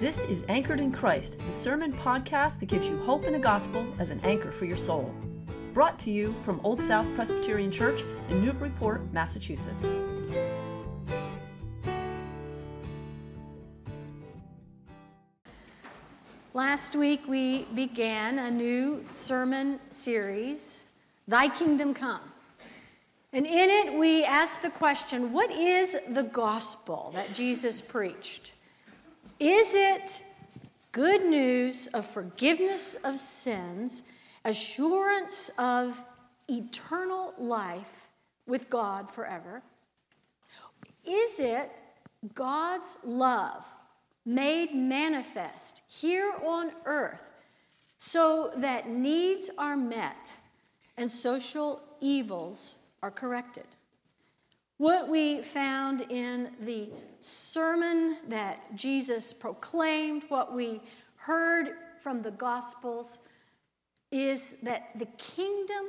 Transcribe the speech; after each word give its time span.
This 0.00 0.24
is 0.24 0.44
Anchored 0.48 0.80
in 0.80 0.90
Christ, 0.90 1.38
the 1.38 1.52
sermon 1.52 1.92
podcast 1.92 2.58
that 2.58 2.66
gives 2.66 2.88
you 2.88 2.98
hope 3.04 3.26
in 3.26 3.32
the 3.32 3.38
gospel 3.38 3.86
as 4.00 4.10
an 4.10 4.18
anchor 4.24 4.50
for 4.50 4.64
your 4.64 4.76
soul. 4.76 5.14
Brought 5.72 6.00
to 6.00 6.10
you 6.10 6.34
from 6.42 6.60
Old 6.64 6.82
South 6.82 7.06
Presbyterian 7.14 7.70
Church 7.70 8.02
in 8.28 8.44
Newburyport, 8.44 9.12
Massachusetts. 9.12 9.86
Last 16.54 16.96
week 16.96 17.20
we 17.28 17.62
began 17.76 18.40
a 18.40 18.50
new 18.50 19.04
sermon 19.10 19.78
series, 19.92 20.80
Thy 21.28 21.46
Kingdom 21.46 21.94
Come. 21.94 22.20
And 23.32 23.46
in 23.46 23.70
it 23.70 23.94
we 23.94 24.24
asked 24.24 24.62
the 24.62 24.70
question 24.70 25.32
what 25.32 25.52
is 25.52 25.96
the 26.08 26.24
gospel 26.24 27.12
that 27.14 27.32
Jesus 27.32 27.80
preached? 27.80 28.53
Is 29.44 29.74
it 29.74 30.22
good 30.92 31.26
news 31.26 31.86
of 31.88 32.06
forgiveness 32.06 32.94
of 33.04 33.18
sins, 33.18 34.02
assurance 34.46 35.50
of 35.58 36.02
eternal 36.48 37.34
life 37.36 38.08
with 38.46 38.70
God 38.70 39.10
forever? 39.10 39.62
Is 41.04 41.40
it 41.40 41.70
God's 42.32 42.96
love 43.04 43.66
made 44.24 44.74
manifest 44.74 45.82
here 45.88 46.32
on 46.42 46.72
earth 46.86 47.34
so 47.98 48.50
that 48.56 48.88
needs 48.88 49.50
are 49.58 49.76
met 49.76 50.34
and 50.96 51.10
social 51.10 51.82
evils 52.00 52.76
are 53.02 53.10
corrected? 53.10 53.66
What 54.78 55.08
we 55.08 55.40
found 55.40 56.00
in 56.10 56.50
the 56.60 56.88
sermon 57.20 58.18
that 58.28 58.74
Jesus 58.74 59.32
proclaimed, 59.32 60.24
what 60.28 60.52
we 60.52 60.80
heard 61.16 61.76
from 62.00 62.22
the 62.22 62.32
Gospels, 62.32 63.20
is 64.10 64.56
that 64.62 64.90
the 64.98 65.06
kingdom 65.16 65.86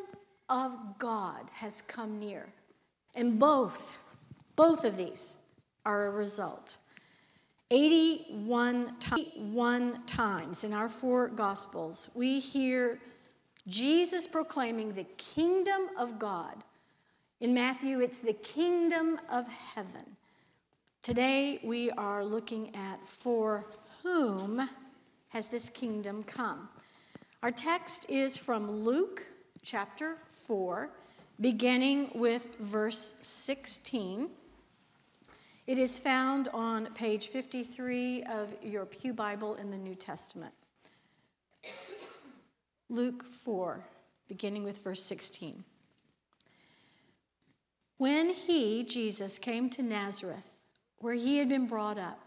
of 0.49 0.77
God 0.99 1.49
has 1.51 1.81
come 1.81 2.19
near. 2.19 2.47
And 3.15 3.39
both, 3.39 3.97
both 4.55 4.85
of 4.85 4.97
these 4.97 5.37
are 5.85 6.05
a 6.07 6.11
result. 6.11 6.77
81 7.71 8.93
times 10.05 10.63
in 10.63 10.73
our 10.73 10.89
four 10.89 11.29
Gospels, 11.29 12.11
we 12.13 12.39
hear 12.39 12.99
Jesus 13.67 14.27
proclaiming 14.27 14.93
the 14.93 15.05
kingdom 15.17 15.89
of 15.97 16.19
God 16.19 16.63
in 17.39 17.53
Matthew, 17.53 17.99
it's 17.99 18.19
the 18.19 18.33
kingdom 18.33 19.19
of 19.29 19.47
heaven. 19.47 20.15
Today, 21.03 21.59
we 21.63 21.91
are 21.91 22.23
looking 22.23 22.75
at 22.75 23.05
for 23.07 23.65
whom 24.01 24.67
has 25.29 25.49
this 25.49 25.69
kingdom 25.69 26.23
come. 26.23 26.69
Our 27.43 27.51
text 27.51 28.09
is 28.09 28.37
from 28.37 28.71
Luke 28.71 29.25
chapter 29.61 30.17
4, 30.47 30.89
beginning 31.41 32.09
with 32.15 32.55
verse 32.59 33.13
16. 33.21 34.29
It 35.67 35.77
is 35.77 35.99
found 35.99 36.47
on 36.53 36.87
page 36.93 37.27
53 37.27 38.23
of 38.23 38.49
your 38.63 38.85
Pew 38.85 39.13
Bible 39.13 39.55
in 39.55 39.71
the 39.71 39.77
New 39.77 39.95
Testament. 39.95 40.53
Luke 42.89 43.25
4, 43.25 43.83
beginning 44.27 44.63
with 44.63 44.83
verse 44.83 45.03
16. 45.03 45.63
When 47.97 48.29
he, 48.29 48.83
Jesus, 48.83 49.39
came 49.39 49.69
to 49.71 49.81
Nazareth, 49.81 50.49
where 50.99 51.13
he 51.13 51.37
had 51.37 51.47
been 51.47 51.65
brought 51.65 51.97
up, 51.97 52.19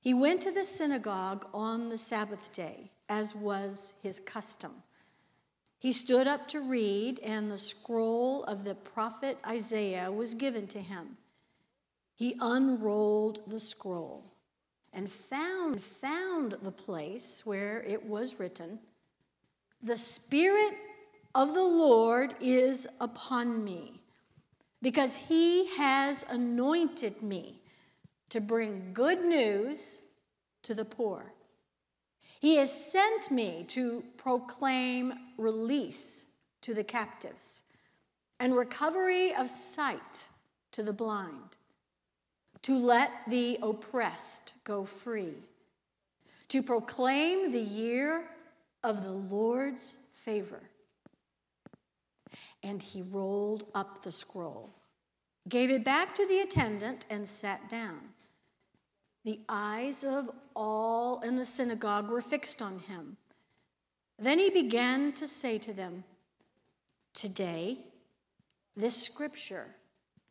he 0.00 0.14
went 0.14 0.40
to 0.42 0.50
the 0.50 0.64
synagogue 0.64 1.46
on 1.54 1.88
the 1.88 1.98
Sabbath 1.98 2.52
day, 2.52 2.90
as 3.08 3.34
was 3.34 3.94
his 4.02 4.18
custom. 4.20 4.72
He 5.78 5.92
stood 5.92 6.26
up 6.26 6.48
to 6.48 6.60
read, 6.60 7.20
and 7.20 7.50
the 7.50 7.58
scroll 7.58 8.42
of 8.44 8.64
the 8.64 8.74
prophet 8.74 9.38
Isaiah 9.46 10.10
was 10.10 10.34
given 10.34 10.66
to 10.68 10.80
him. 10.80 11.16
He 12.14 12.36
unrolled 12.40 13.42
the 13.46 13.60
scroll 13.60 14.24
and 14.92 15.10
found, 15.10 15.82
found 15.82 16.56
the 16.62 16.72
place 16.72 17.42
where 17.44 17.82
it 17.82 18.04
was 18.04 18.40
written, 18.40 18.80
The 19.82 19.96
Spirit 19.96 20.74
of 21.34 21.54
the 21.54 21.62
Lord 21.62 22.34
is 22.40 22.88
upon 22.98 23.62
me 23.62 24.00
because 24.86 25.16
he 25.16 25.66
has 25.76 26.24
anointed 26.28 27.20
me 27.20 27.60
to 28.28 28.40
bring 28.40 28.92
good 28.92 29.20
news 29.24 30.00
to 30.62 30.74
the 30.74 30.84
poor. 30.84 31.32
He 32.38 32.54
has 32.58 32.72
sent 32.92 33.32
me 33.32 33.64
to 33.66 34.04
proclaim 34.16 35.12
release 35.38 36.26
to 36.62 36.72
the 36.72 36.84
captives 36.84 37.62
and 38.38 38.54
recovery 38.54 39.34
of 39.34 39.50
sight 39.50 40.28
to 40.70 40.84
the 40.84 40.92
blind, 40.92 41.56
to 42.62 42.78
let 42.78 43.10
the 43.26 43.58
oppressed 43.64 44.54
go 44.62 44.84
free, 44.84 45.34
to 46.46 46.62
proclaim 46.62 47.50
the 47.50 47.58
year 47.58 48.22
of 48.84 49.02
the 49.02 49.10
Lord's 49.10 49.96
favor. 50.24 50.62
And 52.62 52.80
he 52.80 53.02
rolled 53.02 53.64
up 53.74 54.02
the 54.02 54.12
scroll 54.12 54.75
gave 55.48 55.70
it 55.70 55.84
back 55.84 56.14
to 56.14 56.26
the 56.26 56.40
attendant, 56.40 57.06
and 57.10 57.28
sat 57.28 57.68
down. 57.68 58.00
The 59.24 59.40
eyes 59.48 60.04
of 60.04 60.30
all 60.54 61.20
in 61.20 61.36
the 61.36 61.46
synagogue 61.46 62.08
were 62.08 62.20
fixed 62.20 62.62
on 62.62 62.78
him. 62.78 63.16
Then 64.18 64.38
he 64.38 64.50
began 64.50 65.12
to 65.14 65.28
say 65.28 65.58
to 65.58 65.72
them, 65.72 66.04
Today, 67.12 67.78
this 68.76 68.96
scripture 68.96 69.66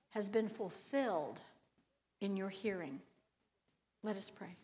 has 0.09 0.29
been 0.29 0.47
fulfilled 0.47 1.41
in 2.21 2.37
your 2.37 2.49
hearing. 2.49 2.99
Let 4.03 4.17
us 4.17 4.29
pray. 4.29 4.55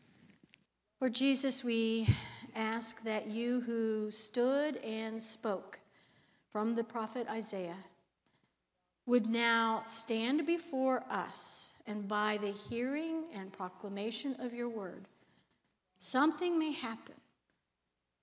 Lord 1.02 1.14
Jesus, 1.14 1.64
we 1.64 2.08
ask 2.56 3.02
that 3.04 3.28
you 3.28 3.62
who 3.62 4.12
stood 4.12 4.78
and 4.78 5.22
spoke 5.22 5.80
from 6.52 6.76
the 6.76 6.84
prophet 6.84 7.28
Isaiah 7.28 7.76
would 9.12 9.28
now 9.28 9.82
stand 9.84 10.46
before 10.46 11.04
us, 11.10 11.74
and 11.86 12.08
by 12.08 12.38
the 12.38 12.52
hearing 12.52 13.26
and 13.36 13.52
proclamation 13.52 14.34
of 14.40 14.54
your 14.54 14.70
word, 14.70 15.06
something 16.00 16.58
may 16.58 16.72
happen, 16.72 17.16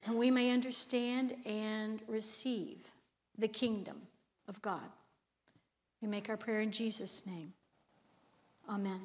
and 0.07 0.17
we 0.17 0.31
may 0.31 0.51
understand 0.51 1.37
and 1.45 2.01
receive 2.09 2.91
the 3.37 3.47
kingdom 3.47 4.01
of 4.49 4.63
God. 4.63 4.89
We 6.01 6.09
make 6.09 6.31
our 6.31 6.39
prayer 6.39 6.63
in 6.63 6.73
Jesus' 6.73 7.27
name. 7.27 7.53
Amen. 8.67 9.03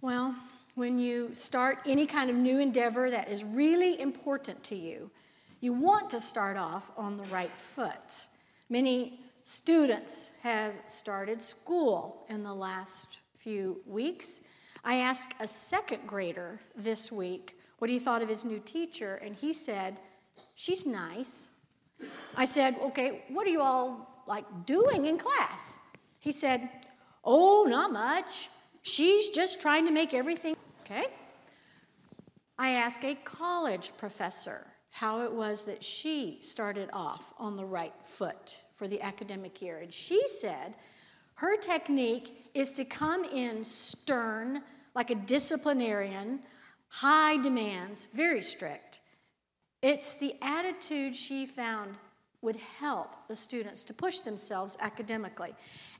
Well, 0.00 0.34
when 0.74 0.98
you 0.98 1.32
start 1.32 1.78
any 1.86 2.06
kind 2.06 2.28
of 2.28 2.34
new 2.34 2.58
endeavor 2.58 3.08
that 3.08 3.30
is 3.30 3.44
really 3.44 4.00
important 4.00 4.64
to 4.64 4.74
you, 4.74 5.12
you 5.60 5.72
want 5.72 6.10
to 6.10 6.18
start 6.18 6.56
off 6.56 6.90
on 6.96 7.16
the 7.16 7.24
right 7.26 7.56
foot. 7.56 8.26
Many 8.68 9.20
students 9.44 10.32
have 10.42 10.74
started 10.88 11.40
school 11.40 12.26
in 12.28 12.42
the 12.42 12.52
last 12.52 13.20
few 13.36 13.80
weeks. 13.86 14.40
I 14.82 14.96
asked 14.96 15.34
a 15.38 15.46
second 15.46 16.06
grader 16.06 16.60
this 16.74 17.12
week 17.12 17.56
what 17.78 17.88
he 17.88 18.00
thought 18.00 18.22
of 18.22 18.28
his 18.28 18.44
new 18.44 18.58
teacher, 18.58 19.16
and 19.16 19.36
he 19.36 19.52
said, 19.52 20.00
She's 20.56 20.84
nice. 20.84 21.50
I 22.36 22.44
said, 22.44 22.76
Okay, 22.80 23.22
what 23.28 23.46
are 23.46 23.50
you 23.50 23.60
all 23.60 24.24
like 24.26 24.44
doing 24.66 25.06
in 25.06 25.16
class? 25.16 25.78
He 26.18 26.32
said, 26.32 26.68
Oh, 27.22 27.66
not 27.68 27.92
much. 27.92 28.48
She's 28.82 29.28
just 29.28 29.60
trying 29.60 29.84
to 29.86 29.92
make 29.92 30.12
everything 30.12 30.56
okay. 30.80 31.06
I 32.58 32.70
asked 32.70 33.04
a 33.04 33.14
college 33.24 33.92
professor 33.96 34.66
how 34.90 35.20
it 35.20 35.30
was 35.30 35.64
that 35.64 35.84
she 35.84 36.38
started 36.40 36.88
off 36.92 37.34
on 37.38 37.54
the 37.54 37.64
right 37.64 37.92
foot 38.02 38.62
for 38.76 38.88
the 38.88 39.00
academic 39.02 39.60
year. 39.60 39.78
And 39.78 39.92
she 39.92 40.22
said 40.26 40.76
her 41.34 41.56
technique 41.56 42.50
is 42.54 42.72
to 42.72 42.84
come 42.84 43.24
in 43.24 43.64
stern, 43.64 44.62
like 44.94 45.10
a 45.10 45.14
disciplinarian, 45.14 46.40
high 46.88 47.36
demands, 47.42 48.06
very 48.06 48.40
strict. 48.40 49.00
It's 49.82 50.14
the 50.14 50.34
attitude 50.40 51.14
she 51.14 51.46
found 51.46 51.98
would 52.42 52.56
help 52.56 53.28
the 53.28 53.36
students 53.36 53.84
to 53.84 53.94
push 53.94 54.20
themselves 54.20 54.76
academically. 54.80 55.54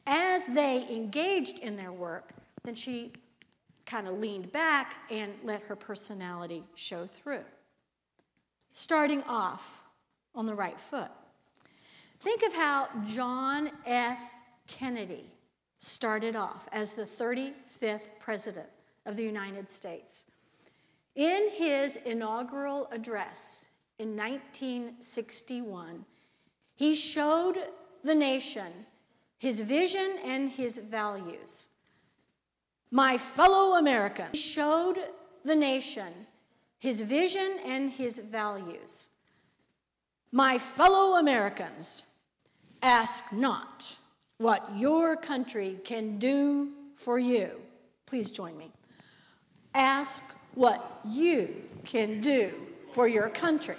As 0.06 0.46
they 0.46 0.86
engaged 0.88 1.58
in 1.58 1.76
their 1.76 1.92
work, 1.92 2.30
then 2.62 2.74
she 2.74 3.12
kind 3.84 4.08
of 4.08 4.18
leaned 4.18 4.50
back 4.52 4.94
and 5.10 5.32
let 5.42 5.62
her 5.62 5.76
personality 5.76 6.64
show 6.74 7.06
through 7.06 7.44
starting 8.76 9.22
off 9.22 9.84
on 10.34 10.44
the 10.44 10.54
right 10.54 10.78
foot. 10.78 11.10
Think 12.20 12.42
of 12.42 12.52
how 12.54 12.88
John 13.04 13.70
F. 13.84 14.20
Kennedy 14.66 15.30
started 15.78 16.34
off 16.36 16.68
as 16.72 16.94
the 16.94 17.04
35th 17.04 18.18
president 18.18 18.68
of 19.04 19.16
the 19.16 19.22
United 19.22 19.70
States. 19.70 20.24
In 21.14 21.48
his 21.52 21.96
inaugural 22.04 22.88
address 22.90 23.68
in 23.98 24.16
1961, 24.16 26.04
he 26.74 26.94
showed 26.94 27.58
the 28.04 28.14
nation 28.14 28.72
his 29.38 29.60
vision 29.60 30.18
and 30.24 30.50
his 30.50 30.78
values. 30.78 31.68
My 32.90 33.18
fellow 33.18 33.78
Americans, 33.78 34.30
he 34.32 34.38
showed 34.38 34.98
the 35.44 35.56
nation 35.56 36.26
his 36.78 37.00
vision 37.00 37.58
and 37.64 37.90
his 37.90 38.18
values. 38.18 39.08
My 40.32 40.58
fellow 40.58 41.18
Americans, 41.18 42.02
ask 42.82 43.32
not 43.32 43.96
what 44.38 44.76
your 44.76 45.16
country 45.16 45.78
can 45.84 46.18
do 46.18 46.72
for 46.96 47.18
you. 47.18 47.60
Please 48.06 48.30
join 48.30 48.56
me. 48.56 48.72
Ask 49.74 50.22
what 50.54 51.00
you 51.04 51.62
can 51.84 52.20
do 52.20 52.52
for 52.92 53.08
your 53.08 53.28
country. 53.28 53.76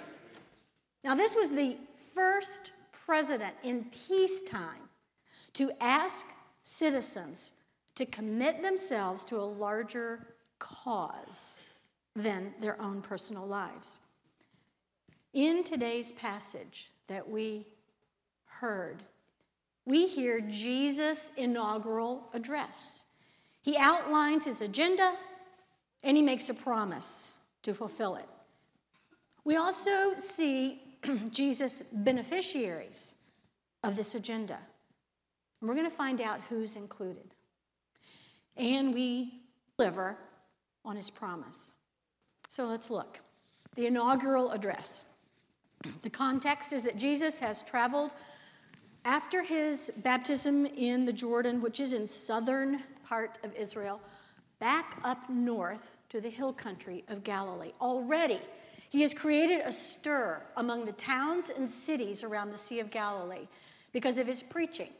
Now, 1.04 1.14
this 1.14 1.34
was 1.34 1.50
the 1.50 1.76
first 2.14 2.72
president 2.92 3.54
in 3.62 3.86
peacetime 4.06 4.88
to 5.54 5.70
ask 5.80 6.26
citizens 6.62 7.52
to 7.94 8.06
commit 8.06 8.62
themselves 8.62 9.24
to 9.24 9.36
a 9.36 9.42
larger 9.42 10.34
cause 10.58 11.56
than 12.14 12.52
their 12.60 12.80
own 12.80 13.00
personal 13.00 13.46
lives. 13.46 14.00
In 15.34 15.62
today's 15.62 16.12
passage 16.12 16.92
that 17.06 17.28
we 17.28 17.66
heard, 18.46 19.02
we 19.84 20.06
hear 20.06 20.40
Jesus' 20.40 21.30
inaugural 21.36 22.28
address. 22.32 23.04
He 23.62 23.76
outlines 23.76 24.44
his 24.44 24.62
agenda 24.62 25.14
and 26.02 26.16
he 26.16 26.22
makes 26.22 26.48
a 26.48 26.54
promise 26.54 27.38
to 27.62 27.74
fulfill 27.74 28.16
it. 28.16 28.28
We 29.44 29.56
also 29.56 30.14
see 30.14 30.82
Jesus' 31.30 31.82
beneficiaries 31.92 33.14
of 33.84 33.96
this 33.96 34.14
agenda. 34.14 34.58
And 35.60 35.68
we're 35.68 35.74
going 35.74 35.90
to 35.90 35.96
find 35.96 36.20
out 36.20 36.40
who's 36.48 36.76
included. 36.76 37.34
And 38.56 38.94
we 38.94 39.42
deliver 39.76 40.16
on 40.84 40.96
his 40.96 41.10
promise. 41.10 41.76
So 42.48 42.66
let's 42.66 42.90
look. 42.90 43.20
The 43.74 43.86
inaugural 43.86 44.50
address. 44.50 45.04
The 46.02 46.10
context 46.10 46.72
is 46.72 46.82
that 46.84 46.96
Jesus 46.96 47.38
has 47.38 47.62
traveled 47.62 48.14
after 49.04 49.42
his 49.42 49.90
baptism 49.98 50.66
in 50.66 51.04
the 51.04 51.12
Jordan, 51.12 51.60
which 51.60 51.80
is 51.80 51.92
in 51.92 52.06
southern 52.06 52.80
part 53.06 53.38
of 53.44 53.54
Israel, 53.54 54.00
back 54.58 54.98
up 55.04 55.28
north 55.30 55.96
to 56.08 56.20
the 56.20 56.28
hill 56.28 56.52
country 56.52 57.04
of 57.08 57.22
Galilee. 57.22 57.72
Already, 57.80 58.40
he 58.90 59.02
has 59.02 59.14
created 59.14 59.60
a 59.64 59.72
stir 59.72 60.42
among 60.56 60.84
the 60.84 60.92
towns 60.92 61.50
and 61.50 61.68
cities 61.68 62.24
around 62.24 62.50
the 62.50 62.56
Sea 62.56 62.80
of 62.80 62.90
Galilee 62.90 63.46
because 63.92 64.18
of 64.18 64.26
his 64.26 64.42
preaching. 64.42 64.90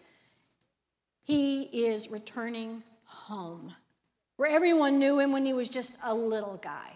He 1.24 1.62
is 1.62 2.10
returning 2.10 2.82
home, 3.04 3.72
where 4.36 4.50
everyone 4.50 4.98
knew 4.98 5.18
him 5.18 5.32
when 5.32 5.44
he 5.44 5.52
was 5.52 5.68
just 5.68 5.98
a 6.04 6.14
little 6.14 6.58
guy. 6.62 6.92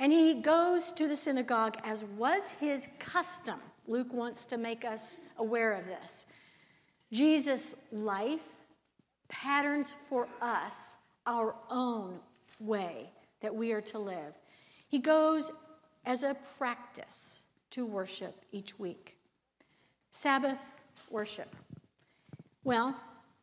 And 0.00 0.10
he 0.10 0.34
goes 0.34 0.90
to 0.92 1.06
the 1.06 1.16
synagogue 1.16 1.76
as 1.84 2.06
was 2.16 2.50
his 2.50 2.88
custom. 2.98 3.60
Luke 3.86 4.12
wants 4.14 4.46
to 4.46 4.56
make 4.56 4.84
us 4.86 5.20
aware 5.36 5.74
of 5.74 5.84
this. 5.84 6.24
Jesus' 7.12 7.74
life 7.92 8.40
patterns 9.28 9.94
for 10.08 10.26
us 10.40 10.96
our 11.26 11.54
own 11.68 12.18
way 12.60 13.10
that 13.42 13.54
we 13.54 13.72
are 13.72 13.82
to 13.82 13.98
live. 13.98 14.32
He 14.88 14.98
goes 14.98 15.50
as 16.06 16.22
a 16.22 16.34
practice 16.56 17.42
to 17.70 17.84
worship 17.84 18.34
each 18.52 18.78
week. 18.78 19.18
Sabbath 20.10 20.72
worship. 21.10 21.54
Well, 22.64 22.98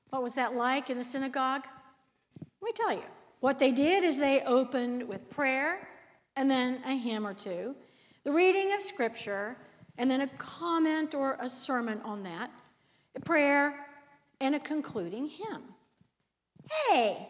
what 0.10 0.24
was 0.24 0.34
that 0.34 0.56
like 0.56 0.90
in 0.90 0.98
the 0.98 1.04
synagogue? 1.04 1.66
Let 2.62 2.66
me 2.66 2.72
tell 2.74 2.94
you. 2.94 3.04
What 3.42 3.60
they 3.60 3.72
did 3.72 4.04
is 4.04 4.18
they 4.18 4.42
opened 4.42 5.08
with 5.08 5.30
prayer 5.30 5.88
and 6.38 6.50
then 6.50 6.80
a 6.86 6.92
hymn 6.92 7.28
or 7.28 7.34
two, 7.34 7.76
the 8.24 8.32
reading 8.32 8.72
of 8.74 8.82
scripture, 8.82 9.58
and 9.98 10.10
then 10.10 10.22
a 10.22 10.28
comment 10.38 11.16
or 11.16 11.36
a 11.42 11.50
sermon 11.50 12.00
on 12.06 12.24
that, 12.24 12.52
a 13.16 13.20
prayer, 13.20 13.88
and 14.40 14.54
a 14.54 14.60
concluding 14.60 15.28
hymn. 15.28 15.64
Hey, 16.90 17.28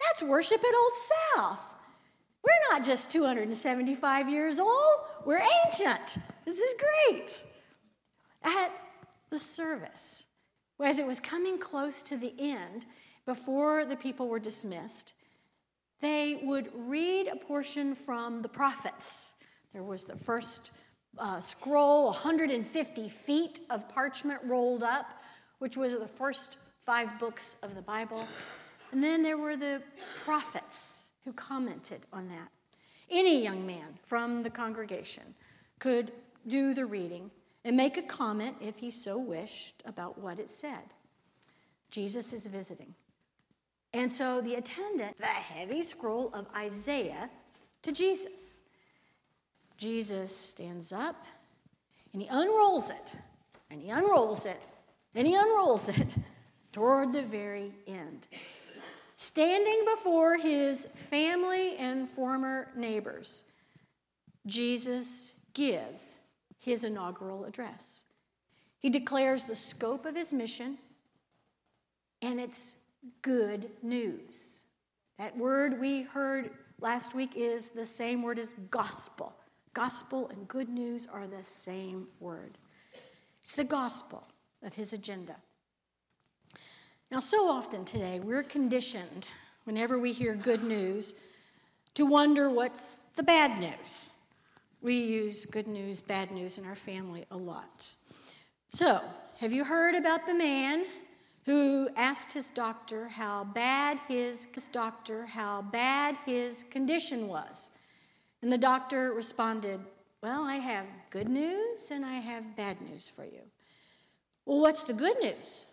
that's 0.00 0.22
worship 0.22 0.58
at 0.58 0.74
Old 0.74 0.92
South. 1.34 1.60
We're 2.44 2.76
not 2.76 2.84
just 2.84 3.10
275 3.10 4.28
years 4.28 4.60
old, 4.60 5.00
we're 5.24 5.42
ancient. 5.64 6.18
This 6.44 6.58
is 6.58 6.74
great. 6.78 7.44
At 8.42 8.70
the 9.30 9.38
service, 9.38 10.26
as 10.84 10.98
it 10.98 11.06
was 11.06 11.18
coming 11.18 11.58
close 11.58 12.02
to 12.04 12.16
the 12.18 12.34
end, 12.38 12.84
before 13.24 13.86
the 13.86 13.96
people 13.96 14.28
were 14.28 14.38
dismissed, 14.38 15.14
they 16.00 16.40
would 16.44 16.70
read 16.74 17.26
a 17.26 17.36
portion 17.36 17.94
from 17.94 18.42
the 18.42 18.48
prophets. 18.48 19.32
There 19.72 19.82
was 19.82 20.04
the 20.04 20.16
first 20.16 20.72
uh, 21.18 21.40
scroll, 21.40 22.06
150 22.06 23.08
feet 23.08 23.60
of 23.70 23.88
parchment 23.88 24.40
rolled 24.44 24.82
up, 24.82 25.20
which 25.58 25.76
was 25.76 25.98
the 25.98 26.06
first 26.06 26.56
five 26.84 27.18
books 27.18 27.56
of 27.62 27.74
the 27.74 27.82
Bible. 27.82 28.26
And 28.92 29.02
then 29.02 29.22
there 29.22 29.36
were 29.36 29.56
the 29.56 29.82
prophets 30.24 31.04
who 31.24 31.32
commented 31.32 32.06
on 32.12 32.28
that. 32.28 32.48
Any 33.10 33.42
young 33.42 33.66
man 33.66 33.98
from 34.06 34.42
the 34.42 34.50
congregation 34.50 35.34
could 35.78 36.12
do 36.46 36.74
the 36.74 36.86
reading 36.86 37.30
and 37.64 37.76
make 37.76 37.96
a 37.96 38.02
comment, 38.02 38.56
if 38.60 38.78
he 38.78 38.90
so 38.90 39.18
wished, 39.18 39.82
about 39.84 40.18
what 40.18 40.38
it 40.38 40.48
said. 40.48 40.94
Jesus 41.90 42.32
is 42.32 42.46
visiting. 42.46 42.94
And 43.92 44.12
so 44.12 44.40
the 44.40 44.56
attendant, 44.56 45.16
the 45.16 45.26
heavy 45.26 45.82
scroll 45.82 46.30
of 46.34 46.46
Isaiah 46.54 47.30
to 47.82 47.92
Jesus. 47.92 48.60
Jesus 49.76 50.36
stands 50.36 50.92
up 50.92 51.24
and 52.12 52.22
he 52.22 52.28
unrolls 52.28 52.90
it, 52.90 53.14
and 53.70 53.80
he 53.82 53.90
unrolls 53.90 54.46
it, 54.46 54.60
and 55.14 55.26
he 55.26 55.34
unrolls 55.34 55.88
it 55.88 56.08
toward 56.72 57.12
the 57.12 57.22
very 57.22 57.72
end 57.86 58.26
standing 59.18 59.84
before 59.84 60.36
his 60.36 60.86
family 60.94 61.76
and 61.76 62.08
former 62.08 62.68
neighbors, 62.76 63.44
Jesus 64.46 65.34
gives 65.52 66.20
his 66.56 66.84
inaugural 66.84 67.44
address. 67.44 68.04
He 68.78 68.88
declares 68.88 69.42
the 69.42 69.56
scope 69.56 70.06
of 70.06 70.14
his 70.14 70.32
mission, 70.32 70.78
and 72.22 72.40
it's 72.40 72.76
good 73.22 73.70
news. 73.82 74.62
That 75.18 75.36
word 75.36 75.80
we 75.80 76.02
heard 76.02 76.50
last 76.80 77.14
week 77.14 77.32
is 77.36 77.70
the 77.70 77.84
same 77.84 78.22
word 78.22 78.38
as 78.38 78.54
gospel. 78.70 79.34
Gospel 79.74 80.28
and 80.28 80.46
good 80.48 80.68
news 80.68 81.06
are 81.12 81.26
the 81.26 81.42
same 81.42 82.08
word. 82.20 82.58
It's 83.42 83.54
the 83.54 83.64
gospel 83.64 84.26
of 84.62 84.74
his 84.74 84.92
agenda. 84.92 85.36
Now, 87.10 87.20
so 87.20 87.48
often 87.48 87.84
today, 87.84 88.20
we're 88.20 88.42
conditioned, 88.42 89.28
whenever 89.64 89.98
we 89.98 90.12
hear 90.12 90.34
good 90.34 90.62
news, 90.62 91.14
to 91.94 92.04
wonder 92.04 92.50
what's 92.50 92.98
the 93.16 93.22
bad 93.22 93.58
news. 93.58 94.10
We 94.82 94.94
use 94.94 95.46
good 95.46 95.66
news, 95.66 96.00
bad 96.00 96.30
news 96.30 96.58
in 96.58 96.66
our 96.66 96.74
family 96.74 97.24
a 97.30 97.36
lot. 97.36 97.92
So, 98.68 99.00
have 99.40 99.52
you 99.52 99.64
heard 99.64 99.94
about 99.94 100.26
the 100.26 100.34
man 100.34 100.84
who 101.48 101.88
asked 101.96 102.30
his 102.30 102.50
doctor 102.50 103.08
how 103.08 103.42
bad 103.42 103.98
his, 104.06 104.46
his 104.52 104.68
doctor 104.68 105.24
how 105.24 105.62
bad 105.62 106.14
his 106.26 106.64
condition 106.64 107.26
was? 107.26 107.70
And 108.42 108.52
the 108.52 108.58
doctor 108.58 109.14
responded, 109.14 109.80
"Well, 110.22 110.42
I 110.42 110.56
have 110.56 110.84
good 111.08 111.30
news 111.30 111.90
and 111.90 112.04
I 112.04 112.16
have 112.16 112.54
bad 112.54 112.82
news 112.82 113.08
for 113.08 113.24
you." 113.24 113.40
Well, 114.44 114.60
what's 114.60 114.82
the 114.82 114.92
good 114.92 115.16
news? 115.22 115.64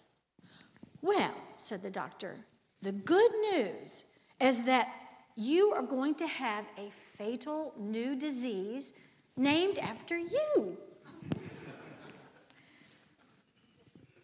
Well, 1.01 1.35
said 1.57 1.81
the 1.81 1.91
doctor, 1.91 2.45
the 2.81 2.93
good 2.93 3.31
news 3.51 4.05
is 4.39 4.63
that 4.63 4.87
you 5.35 5.73
are 5.73 5.83
going 5.83 6.15
to 6.15 6.27
have 6.27 6.65
a 6.77 6.89
fatal 7.17 7.73
new 7.77 8.15
disease 8.15 8.93
named 9.35 9.77
after 9.79 10.17
you. 10.17 10.77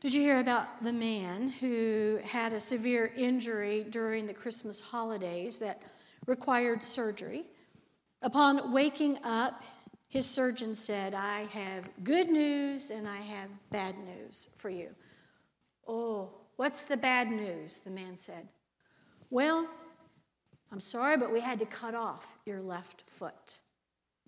Did 0.02 0.14
you 0.14 0.22
hear 0.22 0.40
about 0.40 0.84
the 0.84 0.92
man 0.92 1.50
who 1.50 2.20
had 2.24 2.52
a 2.52 2.60
severe 2.60 3.14
injury 3.16 3.86
during 3.90 4.26
the 4.26 4.34
Christmas 4.34 4.82
holidays 4.82 5.58
that 5.60 5.82
required 6.26 6.84
surgery? 6.84 7.46
Upon 8.22 8.74
waking 8.74 9.20
up, 9.24 9.64
his 10.08 10.26
surgeon 10.26 10.76
said, 10.76 11.14
I 11.14 11.46
have 11.46 11.90
good 12.04 12.30
news 12.30 12.90
and 12.90 13.08
I 13.08 13.22
have 13.22 13.50
bad 13.70 13.96
news 14.00 14.50
for 14.58 14.70
you. 14.70 14.90
Oh, 15.88 16.32
What's 16.62 16.84
the 16.84 16.96
bad 16.96 17.32
news? 17.32 17.80
The 17.80 17.90
man 17.90 18.16
said. 18.16 18.48
Well, 19.32 19.68
I'm 20.72 20.80
sorry, 20.80 21.18
but 21.18 21.34
we 21.34 21.40
had 21.40 21.58
to 21.58 21.66
cut 21.66 21.96
off 21.96 22.38
your 22.46 22.62
left 22.62 23.02
foot. 23.02 23.58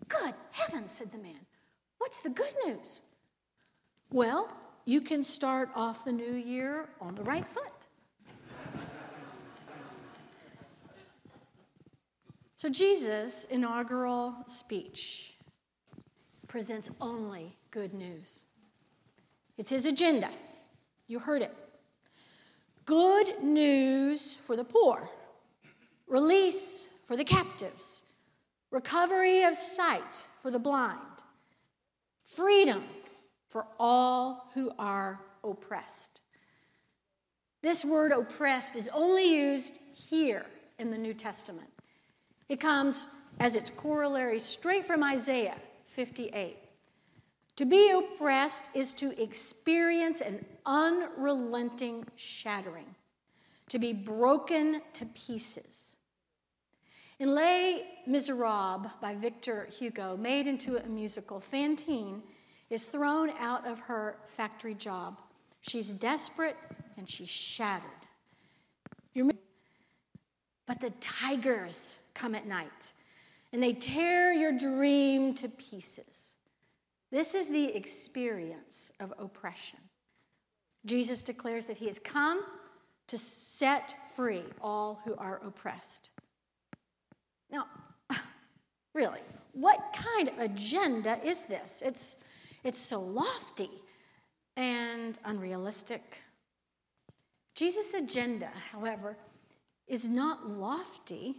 Good 0.07 0.33
heavens, 0.49 0.91
said 0.91 1.11
the 1.11 1.19
man. 1.19 1.45
What's 1.99 2.21
the 2.21 2.31
good 2.31 2.55
news? 2.65 3.03
Well, 4.11 4.49
you 4.85 5.01
can 5.01 5.23
start 5.23 5.69
off 5.75 6.03
the 6.03 6.11
new 6.11 6.33
year 6.33 6.89
on 6.99 7.15
the 7.15 7.23
right 7.23 7.47
foot. 7.47 7.63
so, 12.55 12.69
Jesus' 12.69 13.45
inaugural 13.49 14.35
speech 14.47 15.35
presents 16.47 16.89
only 16.99 17.55
good 17.71 17.93
news. 17.93 18.43
It's 19.57 19.69
his 19.69 19.85
agenda. 19.85 20.29
You 21.07 21.19
heard 21.19 21.41
it. 21.41 21.55
Good 22.85 23.41
news 23.41 24.33
for 24.33 24.57
the 24.57 24.63
poor, 24.63 25.09
release 26.07 26.89
for 27.07 27.15
the 27.15 27.23
captives, 27.23 28.03
recovery 28.71 29.43
of 29.43 29.55
sight 29.55 30.27
for 30.41 30.51
the 30.51 30.59
blind, 30.59 30.99
freedom 32.25 32.83
for 33.53 33.67
all 33.79 34.49
who 34.55 34.71
are 34.79 35.19
oppressed. 35.43 36.21
This 37.61 37.85
word 37.85 38.11
oppressed 38.11 38.75
is 38.75 38.89
only 38.91 39.31
used 39.31 39.79
here 39.93 40.47
in 40.79 40.89
the 40.89 40.97
New 40.97 41.13
Testament. 41.13 41.69
It 42.49 42.59
comes 42.59 43.05
as 43.39 43.55
its 43.55 43.69
corollary 43.69 44.39
straight 44.39 44.87
from 44.87 45.03
Isaiah 45.03 45.57
58. 45.85 46.57
To 47.57 47.65
be 47.65 47.91
oppressed 47.91 48.63
is 48.73 48.91
to 48.95 49.21
experience 49.21 50.21
an 50.21 50.43
unrelenting 50.65 52.07
shattering, 52.15 52.95
to 53.69 53.77
be 53.77 53.93
broken 53.93 54.81
to 54.93 55.05
pieces. 55.05 55.95
In 57.19 57.35
Les 57.35 57.83
Miserables 58.07 58.89
by 58.99 59.13
Victor 59.13 59.67
Hugo, 59.71 60.17
made 60.17 60.47
into 60.47 60.83
a 60.83 60.87
musical, 60.87 61.39
Fantine 61.39 62.23
is 62.69 62.85
thrown 62.85 63.29
out 63.39 63.67
of 63.67 63.79
her 63.81 64.17
factory 64.25 64.73
job. 64.73 65.19
She's 65.61 65.91
desperate 65.93 66.57
and 66.97 67.09
she's 67.09 67.29
shattered. 67.29 67.89
But 70.65 70.79
the 70.79 70.91
tigers 71.01 71.99
come 72.13 72.35
at 72.35 72.47
night 72.47 72.93
and 73.51 73.61
they 73.61 73.73
tear 73.73 74.33
your 74.33 74.57
dream 74.57 75.33
to 75.35 75.49
pieces. 75.49 76.33
This 77.11 77.35
is 77.35 77.49
the 77.49 77.65
experience 77.75 78.91
of 78.99 79.13
oppression. 79.19 79.79
Jesus 80.85 81.21
declares 81.21 81.67
that 81.67 81.77
he 81.77 81.85
has 81.85 81.99
come 81.99 82.43
to 83.07 83.17
set 83.17 83.95
free 84.15 84.43
all 84.61 84.99
who 85.05 85.15
are 85.15 85.41
oppressed. 85.45 86.09
Now, 87.51 87.67
really, 88.93 89.21
what 89.51 89.95
kind 89.95 90.29
of 90.29 90.39
agenda 90.39 91.19
is 91.23 91.43
this? 91.43 91.83
It's 91.85 92.17
it's 92.63 92.79
so 92.79 93.01
lofty 93.01 93.69
and 94.55 95.17
unrealistic. 95.25 96.21
Jesus' 97.55 97.93
agenda, 97.93 98.49
however, 98.71 99.17
is 99.87 100.07
not 100.07 100.49
lofty. 100.49 101.35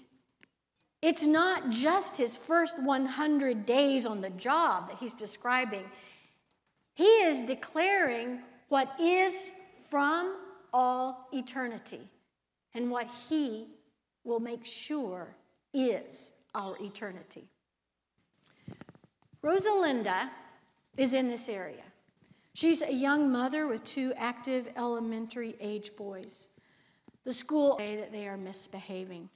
It's 1.02 1.26
not 1.26 1.71
just 1.71 2.16
his 2.16 2.37
first 2.37 2.81
100 2.83 3.66
days 3.66 4.07
on 4.07 4.21
the 4.21 4.31
job 4.31 4.88
that 4.88 4.99
he's 4.99 5.14
describing. 5.14 5.85
He 6.95 7.04
is 7.04 7.40
declaring 7.40 8.40
what 8.69 8.88
is 9.00 9.50
from 9.90 10.37
all 10.73 11.28
eternity 11.33 12.00
and 12.75 12.90
what 12.90 13.09
he 13.28 13.66
will 14.25 14.40
make 14.40 14.64
sure 14.64 15.35
is 15.73 16.33
our 16.54 16.76
eternity. 16.81 17.45
Rosalinda 19.43 20.31
is 20.96 21.12
in 21.12 21.28
this 21.28 21.48
area. 21.48 21.82
She's 22.54 22.82
a 22.82 22.92
young 22.92 23.32
mother 23.32 23.66
with 23.66 23.82
two 23.84 24.12
active 24.16 24.68
elementary 24.76 25.56
age 25.60 25.96
boys. 25.96 26.48
The 27.24 27.32
school 27.32 27.76
say 27.78 27.96
that 27.96 28.12
they 28.12 28.28
are 28.28 28.36
misbehaving. 28.36 29.28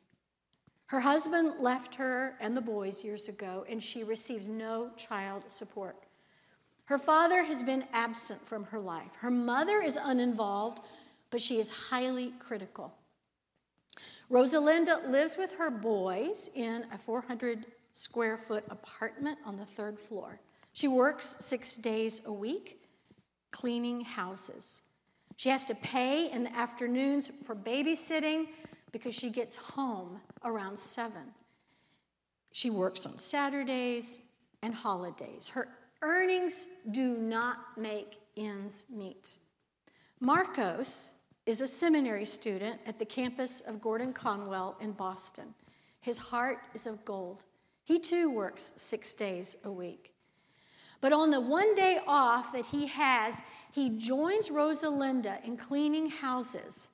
Her 0.87 1.01
husband 1.01 1.55
left 1.59 1.95
her 1.97 2.37
and 2.41 2.57
the 2.57 2.61
boys 2.61 3.05
years 3.05 3.29
ago, 3.29 3.67
and 3.69 3.83
she 3.83 4.05
receives 4.05 4.49
no 4.49 4.91
child 4.97 5.45
support. 5.49 5.97
Her 6.85 6.97
father 6.99 7.43
has 7.43 7.63
been 7.63 7.85
absent 7.93 8.47
from 8.47 8.65
her 8.65 8.81
life. 8.81 9.15
Her 9.17 9.31
mother 9.31 9.83
is 9.83 9.99
uninvolved, 10.01 10.81
but 11.31 11.43
she 11.43 11.61
is 11.61 11.69
highly 11.69 12.33
critical. 12.39 12.95
Rosalinda 14.31 15.07
lives 15.11 15.37
with 15.37 15.55
her 15.57 15.71
boys 15.71 16.49
in 16.55 16.87
a 16.93 16.97
400 16.97 17.67
square 17.93 18.37
foot 18.37 18.65
apartment 18.71 19.39
on 19.45 19.57
the 19.57 19.67
third 19.67 19.99
floor. 19.99 20.41
She 20.79 20.87
works 20.87 21.35
six 21.41 21.75
days 21.75 22.23
a 22.27 22.33
week 22.33 22.85
cleaning 23.51 24.01
houses. 24.01 24.83
She 25.37 25.49
has 25.49 25.65
to 25.65 25.75
pay 25.75 26.31
in 26.31 26.45
the 26.45 26.55
afternoons 26.57 27.33
for 27.45 27.57
babysitting 27.57 28.47
because 28.93 29.13
she 29.13 29.29
gets 29.29 29.57
home 29.57 30.21
around 30.45 30.79
seven. 30.79 31.35
She 32.53 32.71
works 32.71 33.07
on 33.07 33.19
Saturdays 33.19 34.21
and 34.63 34.73
holidays. 34.73 35.49
Her 35.49 35.67
earnings 36.03 36.69
do 36.93 37.17
not 37.17 37.57
make 37.77 38.21
ends 38.37 38.87
meet. 38.89 39.39
Marcos 40.21 41.11
is 41.47 41.61
a 41.61 41.67
seminary 41.67 42.25
student 42.25 42.79
at 42.87 43.01
the 43.01 43.05
campus 43.05 43.63
of 43.63 43.81
Gordon 43.81 44.13
Conwell 44.13 44.77
in 44.81 44.93
Boston. 44.93 45.53
His 45.99 46.19
heart 46.19 46.59
is 46.73 46.87
of 46.87 47.05
gold. 47.05 47.47
He 47.83 47.99
too 47.99 48.31
works 48.31 48.71
six 48.77 49.13
days 49.15 49.57
a 49.65 49.73
week. 49.73 50.15
But 51.01 51.13
on 51.13 51.31
the 51.31 51.41
one 51.41 51.75
day 51.75 52.01
off 52.07 52.53
that 52.53 52.67
he 52.67 52.87
has, 52.87 53.43
he 53.73 53.91
joins 53.91 54.51
Rosalinda 54.51 55.45
in 55.45 55.57
cleaning 55.57 56.11
houses. 56.11 56.91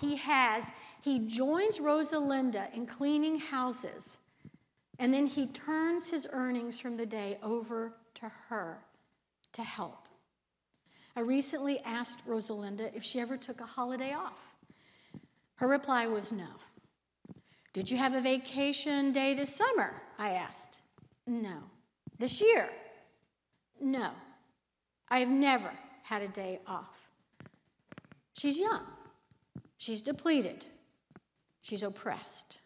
He 0.00 0.16
has, 0.16 0.70
he 1.00 1.20
joins 1.20 1.78
Rosalinda 1.78 2.72
in 2.74 2.86
cleaning 2.86 3.38
houses, 3.38 4.20
and 4.98 5.12
then 5.12 5.26
he 5.26 5.46
turns 5.46 6.08
his 6.08 6.28
earnings 6.32 6.78
from 6.78 6.96
the 6.96 7.06
day 7.06 7.38
over 7.42 7.94
to 8.14 8.28
her 8.48 8.78
to 9.52 9.62
help. 9.62 10.08
I 11.16 11.20
recently 11.20 11.80
asked 11.80 12.26
Rosalinda 12.28 12.94
if 12.94 13.02
she 13.02 13.18
ever 13.18 13.36
took 13.36 13.60
a 13.60 13.66
holiday 13.66 14.12
off. 14.12 14.54
Her 15.56 15.66
reply 15.66 16.06
was 16.06 16.30
no. 16.30 16.46
Did 17.72 17.90
you 17.90 17.96
have 17.96 18.14
a 18.14 18.20
vacation 18.20 19.12
day 19.12 19.34
this 19.34 19.54
summer? 19.54 19.94
I 20.18 20.30
asked. 20.30 20.80
No. 21.26 21.58
This 22.18 22.40
year? 22.40 22.68
No, 23.80 24.10
I 25.08 25.20
have 25.20 25.28
never 25.28 25.70
had 26.02 26.22
a 26.22 26.28
day 26.28 26.60
off. 26.66 27.10
She's 28.34 28.58
young, 28.58 28.82
she's 29.78 30.00
depleted, 30.00 30.66
she's 31.60 31.82
oppressed. 31.82 32.60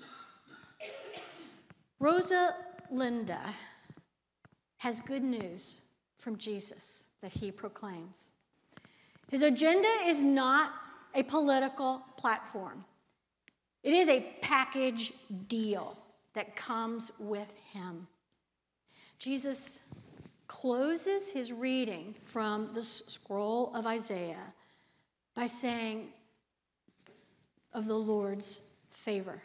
Rosa 1.99 2.55
Linda 2.91 3.55
has 4.79 5.01
good 5.01 5.23
news 5.23 5.81
from 6.19 6.37
Jesus 6.37 7.05
that 7.21 7.33
he 7.33 7.51
proclaims. 7.53 8.33
His 9.31 9.43
agenda 9.43 9.89
is 10.05 10.21
not 10.21 10.73
a 11.15 11.23
political 11.23 12.03
platform, 12.17 12.85
it 13.83 13.93
is 13.93 14.09
a 14.09 14.27
package 14.41 15.13
deal 15.49 15.97
that 16.35 16.57
comes 16.57 17.13
with 17.19 17.49
him. 17.73 18.07
Jesus 19.19 19.81
closes 20.49 21.31
his 21.31 21.53
reading 21.53 22.15
from 22.25 22.73
the 22.75 22.83
scroll 22.83 23.75
of 23.75 23.87
Isaiah 23.87 24.53
by 25.35 25.47
saying, 25.47 26.09
of 27.75 27.87
the 27.87 27.99
Lord's 27.99 28.63
favor. 28.91 29.43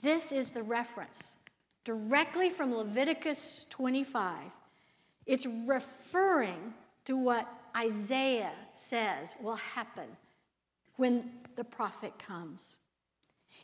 This 0.00 0.32
is 0.32 0.50
the 0.50 0.62
reference 0.62 1.36
directly 1.84 2.50
from 2.50 2.74
Leviticus 2.74 3.66
25. 3.70 4.36
It's 5.26 5.46
referring 5.66 6.74
to 7.04 7.16
what 7.16 7.48
Isaiah 7.76 8.52
says 8.74 9.36
will 9.40 9.56
happen 9.56 10.08
when 10.96 11.30
the 11.56 11.64
prophet 11.64 12.12
comes. 12.18 12.78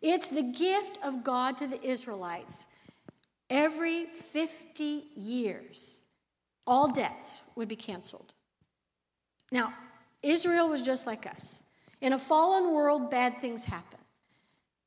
It's 0.01 0.29
the 0.29 0.43
gift 0.43 0.99
of 1.03 1.25
God 1.25 1.57
to 1.59 1.67
the 1.67 1.83
Israelites 1.83 2.67
Every 3.51 4.07
50 4.33 5.05
years, 5.17 5.99
all 6.67 6.89
debts 6.93 7.45
would 7.57 7.69
be 7.69 7.77
canceled. 7.77 8.35
Now, 9.51 9.73
Israel 10.23 10.69
was 10.69 10.83
just 10.83 11.07
like 11.07 11.27
us. 11.27 11.63
In 12.01 12.13
a 12.13 12.19
fallen 12.19 12.73
world, 12.73 13.11
bad 13.11 13.39
things 13.39 13.65
happen. 13.65 13.99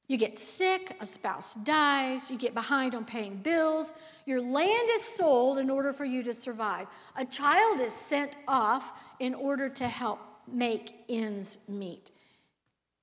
You 0.08 0.18
get 0.18 0.38
sick, 0.38 0.96
a 1.00 1.06
spouse 1.06 1.56
dies, 1.56 2.30
you 2.30 2.38
get 2.38 2.54
behind 2.54 2.96
on 2.96 3.06
paying 3.06 3.38
bills, 3.38 3.94
your 4.26 4.42
land 4.42 4.90
is 4.92 5.02
sold 5.02 5.58
in 5.58 5.70
order 5.70 5.94
for 5.94 6.06
you 6.06 6.22
to 6.24 6.34
survive. 6.34 6.88
A 7.16 7.26
child 7.26 7.80
is 7.80 7.94
sent 7.94 8.36
off 8.48 9.02
in 9.20 9.34
order 9.34 9.70
to 9.70 9.88
help 9.88 10.20
make 10.52 10.94
ends 11.10 11.60
meet. 11.68 12.12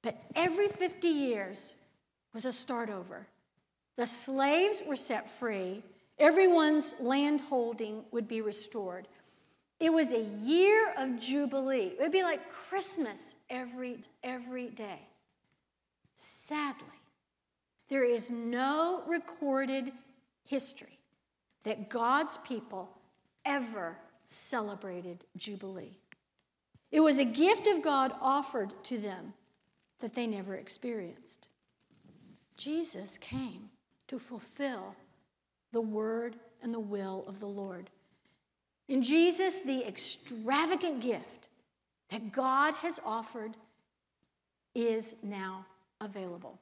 But 0.03 0.21
every 0.37 0.69
50 0.69 1.09
years, 1.09 1.77
was 2.33 2.45
a 2.45 2.53
start 2.53 2.91
over. 2.91 3.27
The 3.99 4.07
slaves 4.07 4.85
were 4.87 4.95
set 4.95 5.29
free, 5.29 5.83
everyone's 6.21 6.95
land 7.01 7.41
holding 7.41 8.05
would 8.13 8.29
be 8.29 8.43
restored. 8.43 9.09
It 9.81 9.93
was 9.93 10.13
a 10.13 10.23
year 10.23 10.93
of 10.97 11.19
jubilee. 11.19 11.95
It 11.99 12.01
would 12.01 12.13
be 12.13 12.23
like 12.23 12.49
Christmas 12.49 13.35
every, 13.51 13.99
every 14.23 14.69
day. 14.69 15.01
Sadly, 16.15 16.87
there 17.89 18.05
is 18.05 18.31
no 18.31 19.03
recorded 19.09 19.91
history 20.45 21.01
that 21.65 21.89
God's 21.89 22.39
people 22.39 22.89
ever 23.45 23.97
celebrated 24.27 25.25
Jubilee. 25.37 25.99
It 26.93 27.01
was 27.01 27.19
a 27.19 27.25
gift 27.25 27.67
of 27.67 27.83
God 27.83 28.15
offered 28.21 28.73
to 28.85 28.99
them 28.99 29.35
that 29.99 30.15
they 30.15 30.29
never 30.29 30.55
experienced. 30.55 31.49
Jesus 32.57 33.19
came 33.19 33.71
to 34.09 34.19
fulfill 34.19 34.95
the 35.73 35.81
word 35.81 36.37
and 36.63 36.75
the 36.75 36.81
will 36.81 37.25
of 37.27 37.41
the 37.41 37.47
Lord. 37.47 37.91
In 38.89 39.03
Jesus, 39.03 39.61
the 39.61 39.87
extravagant 39.87 41.01
gift 41.01 41.49
that 42.11 42.33
God 42.33 42.75
has 42.75 42.99
offered 43.05 43.57
is 44.75 45.17
now 45.23 45.67
available. 46.01 46.59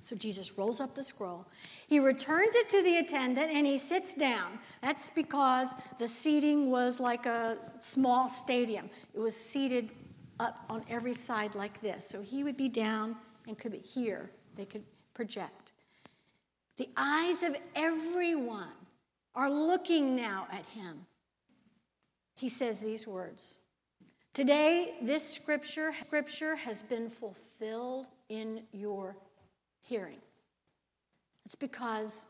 So 0.00 0.14
Jesus 0.16 0.56
rolls 0.56 0.80
up 0.80 0.94
the 0.94 1.02
scroll. 1.02 1.46
He 1.88 1.98
returns 1.98 2.54
it 2.54 2.68
to 2.70 2.82
the 2.82 2.98
attendant 2.98 3.50
and 3.52 3.66
he 3.66 3.78
sits 3.78 4.14
down. 4.14 4.58
That's 4.80 5.10
because 5.10 5.74
the 5.98 6.06
seating 6.06 6.70
was 6.70 7.00
like 7.00 7.26
a 7.26 7.58
small 7.80 8.28
stadium. 8.28 8.90
It 9.14 9.18
was 9.18 9.36
seated 9.36 9.90
up 10.38 10.64
on 10.68 10.84
every 10.88 11.14
side 11.14 11.54
like 11.54 11.80
this. 11.80 12.06
So 12.06 12.22
he 12.22 12.44
would 12.44 12.56
be 12.56 12.68
down 12.68 13.16
and 13.48 13.58
could 13.58 13.72
be 13.72 13.78
here. 13.78 14.30
They 14.56 14.64
could 14.64 14.84
project. 15.14 15.67
The 16.78 16.88
eyes 16.96 17.42
of 17.42 17.56
everyone 17.74 18.68
are 19.34 19.50
looking 19.50 20.14
now 20.14 20.46
at 20.52 20.64
him. 20.66 21.04
He 22.36 22.48
says 22.48 22.78
these 22.80 23.06
words 23.06 23.58
Today, 24.32 24.94
this 25.02 25.28
scripture, 25.28 25.92
scripture 26.04 26.54
has 26.54 26.84
been 26.84 27.10
fulfilled 27.10 28.06
in 28.28 28.62
your 28.72 29.16
hearing. 29.80 30.18
It's 31.44 31.56
because 31.56 32.26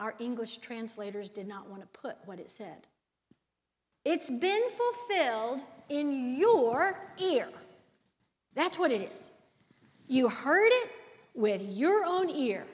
our 0.00 0.14
English 0.18 0.56
translators 0.56 1.30
did 1.30 1.46
not 1.46 1.70
want 1.70 1.82
to 1.82 1.88
put 1.88 2.16
what 2.24 2.40
it 2.40 2.50
said. 2.50 2.88
It's 4.04 4.30
been 4.30 4.62
fulfilled 4.70 5.60
in 5.88 6.34
your 6.36 6.98
ear. 7.18 7.48
That's 8.54 8.80
what 8.80 8.90
it 8.90 9.12
is. 9.12 9.30
You 10.08 10.28
heard 10.28 10.72
it 10.72 10.90
with 11.34 11.62
your 11.62 12.04
own 12.04 12.28
ear. 12.30 12.66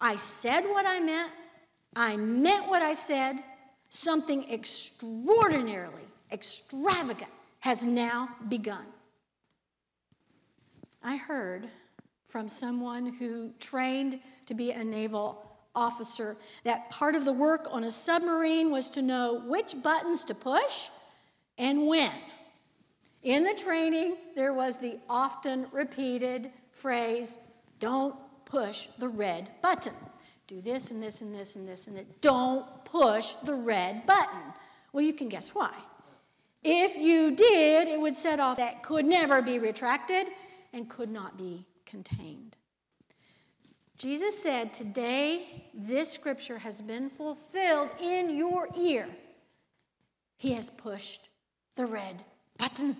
I 0.00 0.16
said 0.16 0.62
what 0.62 0.86
I 0.86 1.00
meant. 1.00 1.30
I 1.94 2.16
meant 2.16 2.68
what 2.68 2.82
I 2.82 2.94
said. 2.94 3.42
Something 3.88 4.50
extraordinarily 4.50 6.04
extravagant 6.32 7.30
has 7.60 7.84
now 7.84 8.28
begun. 8.48 8.86
I 11.02 11.16
heard 11.16 11.68
from 12.28 12.48
someone 12.48 13.12
who 13.14 13.50
trained 13.58 14.20
to 14.46 14.54
be 14.54 14.70
a 14.70 14.84
naval 14.84 15.50
officer 15.74 16.36
that 16.64 16.90
part 16.90 17.14
of 17.14 17.24
the 17.24 17.32
work 17.32 17.66
on 17.70 17.84
a 17.84 17.90
submarine 17.90 18.70
was 18.70 18.88
to 18.90 19.02
know 19.02 19.42
which 19.46 19.74
buttons 19.82 20.24
to 20.24 20.34
push 20.34 20.88
and 21.58 21.86
when. 21.86 22.12
In 23.22 23.44
the 23.44 23.54
training, 23.54 24.16
there 24.34 24.54
was 24.54 24.78
the 24.78 24.98
often 25.08 25.66
repeated 25.72 26.50
phrase 26.72 27.38
don't 27.78 28.14
push 28.50 28.88
the 28.98 29.08
red 29.08 29.48
button. 29.62 29.94
Do 30.46 30.60
this 30.60 30.90
and 30.90 31.00
this 31.00 31.20
and 31.20 31.32
this 31.32 31.54
and 31.54 31.66
this 31.66 31.86
and 31.86 31.96
that. 31.96 32.20
Don't 32.20 32.66
push 32.84 33.34
the 33.44 33.54
red 33.54 34.04
button. 34.04 34.52
Well, 34.92 35.04
you 35.04 35.12
can 35.12 35.28
guess 35.28 35.54
why. 35.54 35.72
If 36.64 36.96
you 36.96 37.36
did, 37.36 37.88
it 37.88 37.98
would 37.98 38.16
set 38.16 38.40
off 38.40 38.56
that 38.56 38.82
could 38.82 39.06
never 39.06 39.40
be 39.40 39.58
retracted 39.58 40.26
and 40.72 40.88
could 40.90 41.10
not 41.10 41.38
be 41.38 41.64
contained. 41.86 42.56
Jesus 43.96 44.36
said, 44.36 44.74
Today 44.74 45.64
this 45.72 46.10
scripture 46.10 46.58
has 46.58 46.82
been 46.82 47.08
fulfilled 47.08 47.90
in 48.02 48.36
your 48.36 48.68
ear. 48.78 49.06
He 50.36 50.52
has 50.54 50.70
pushed 50.70 51.28
the 51.76 51.86
red 51.86 52.24
button. 52.58 52.96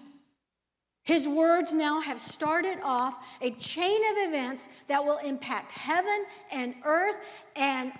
His 1.10 1.26
words 1.26 1.74
now 1.74 2.00
have 2.00 2.20
started 2.20 2.78
off 2.84 3.26
a 3.42 3.50
chain 3.50 4.00
of 4.12 4.28
events 4.28 4.68
that 4.86 5.04
will 5.04 5.16
impact 5.16 5.72
heaven 5.72 6.24
and 6.52 6.72
earth 6.84 7.18
and 7.56 7.90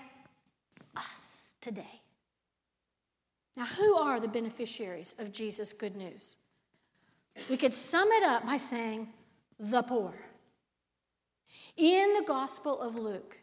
us 0.95 1.53
today. 1.59 1.99
Now, 3.57 3.65
who 3.65 3.97
are 3.97 4.21
the 4.21 4.29
beneficiaries 4.29 5.13
of 5.19 5.33
Jesus' 5.33 5.73
good 5.73 5.97
news? 5.97 6.37
We 7.49 7.57
could 7.57 7.73
sum 7.73 8.07
it 8.13 8.23
up 8.23 8.45
by 8.45 8.55
saying, 8.55 9.09
the 9.59 9.83
poor. 9.83 10.13
In 11.75 12.13
the 12.13 12.23
Gospel 12.25 12.79
of 12.79 12.95
Luke, 12.95 13.37